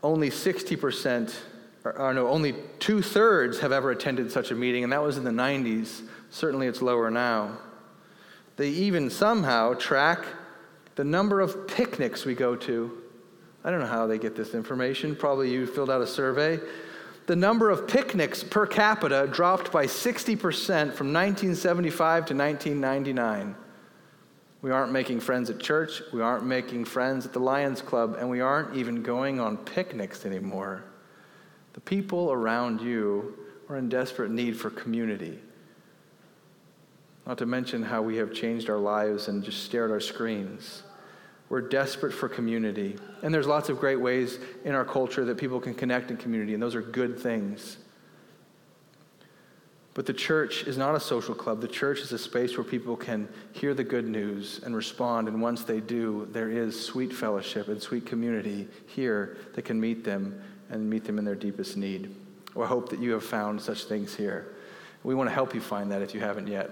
only 0.01 0.29
60%, 0.29 1.35
or, 1.83 1.99
or 1.99 2.13
no, 2.13 2.27
only 2.27 2.55
two 2.79 3.01
thirds 3.01 3.59
have 3.59 3.71
ever 3.71 3.91
attended 3.91 4.31
such 4.31 4.51
a 4.51 4.55
meeting, 4.55 4.83
and 4.83 4.93
that 4.93 5.01
was 5.01 5.17
in 5.17 5.23
the 5.23 5.31
90s. 5.31 6.01
Certainly 6.31 6.67
it's 6.67 6.81
lower 6.81 7.11
now. 7.11 7.57
They 8.57 8.69
even 8.69 9.09
somehow 9.09 9.73
track 9.73 10.25
the 10.95 11.03
number 11.03 11.41
of 11.41 11.67
picnics 11.67 12.25
we 12.25 12.35
go 12.35 12.55
to. 12.55 13.01
I 13.63 13.71
don't 13.71 13.79
know 13.79 13.87
how 13.87 14.07
they 14.07 14.17
get 14.17 14.35
this 14.35 14.53
information. 14.53 15.15
Probably 15.15 15.51
you 15.51 15.65
filled 15.65 15.89
out 15.89 16.01
a 16.01 16.07
survey. 16.07 16.59
The 17.25 17.35
number 17.35 17.71
of 17.71 17.87
picnics 17.87 18.43
per 18.43 18.67
capita 18.67 19.27
dropped 19.31 19.71
by 19.71 19.87
60% 19.87 20.37
from 20.93 21.11
1975 21.11 22.27
to 22.27 22.35
1999. 22.35 23.55
We 24.61 24.71
aren't 24.71 24.91
making 24.91 25.19
friends 25.19 25.49
at 25.49 25.59
church, 25.59 26.01
we 26.13 26.21
aren't 26.21 26.45
making 26.45 26.85
friends 26.85 27.25
at 27.25 27.33
the 27.33 27.39
Lions 27.39 27.81
Club, 27.81 28.17
and 28.19 28.29
we 28.29 28.41
aren't 28.41 28.75
even 28.75 29.03
going 29.03 29.39
on 29.39 29.57
picnics 29.57 30.25
anymore. 30.25 30.83
The 31.73 31.81
people 31.81 32.31
around 32.31 32.81
you 32.81 33.37
are 33.69 33.77
in 33.77 33.89
desperate 33.89 34.31
need 34.31 34.57
for 34.57 34.69
community. 34.69 35.39
Not 37.25 37.37
to 37.39 37.45
mention 37.45 37.81
how 37.81 38.01
we 38.01 38.17
have 38.17 38.33
changed 38.33 38.69
our 38.69 38.77
lives 38.77 39.27
and 39.27 39.43
just 39.43 39.63
stared 39.63 39.89
at 39.89 39.93
our 39.93 39.99
screens. 39.99 40.83
We're 41.49 41.61
desperate 41.61 42.13
for 42.13 42.27
community. 42.27 42.97
And 43.21 43.33
there's 43.33 43.47
lots 43.47 43.69
of 43.69 43.79
great 43.79 43.99
ways 43.99 44.39
in 44.63 44.75
our 44.75 44.85
culture 44.85 45.25
that 45.25 45.37
people 45.37 45.59
can 45.59 45.73
connect 45.73 46.11
in 46.11 46.17
community, 46.17 46.53
and 46.53 46.61
those 46.61 46.75
are 46.75 46.81
good 46.81 47.19
things. 47.19 47.77
But 49.93 50.05
the 50.05 50.13
church 50.13 50.63
is 50.65 50.77
not 50.77 50.93
a 50.93 50.99
social 50.99 51.33
club. 51.33 51.61
The 51.61 51.69
church 51.69 52.01
is 52.01 52.11
a 52.11 52.17
space 52.17 52.57
where 52.57 52.65
people 52.65 52.97
can 52.97 53.29
hear 53.53 53.73
the 53.73 53.83
good 53.83 54.05
news 54.05 54.59
and 54.65 54.75
respond. 54.75 55.29
And 55.29 55.41
once 55.41 55.63
they 55.63 55.79
do, 55.79 56.27
there 56.31 56.49
is 56.49 56.77
sweet 56.77 57.13
fellowship 57.13 57.69
and 57.69 57.81
sweet 57.81 58.05
community 58.05 58.67
here 58.87 59.37
that 59.53 59.61
can 59.61 59.79
meet 59.79 60.03
them 60.03 60.41
and 60.69 60.89
meet 60.89 61.05
them 61.05 61.17
in 61.17 61.23
their 61.23 61.35
deepest 61.35 61.77
need. 61.77 62.13
Well, 62.53 62.65
I 62.65 62.69
hope 62.69 62.89
that 62.89 62.99
you 62.99 63.13
have 63.13 63.23
found 63.23 63.61
such 63.61 63.85
things 63.85 64.13
here. 64.13 64.55
We 65.03 65.15
want 65.15 65.29
to 65.29 65.33
help 65.33 65.55
you 65.55 65.61
find 65.61 65.89
that 65.91 66.01
if 66.01 66.13
you 66.13 66.19
haven't 66.19 66.47
yet. 66.47 66.71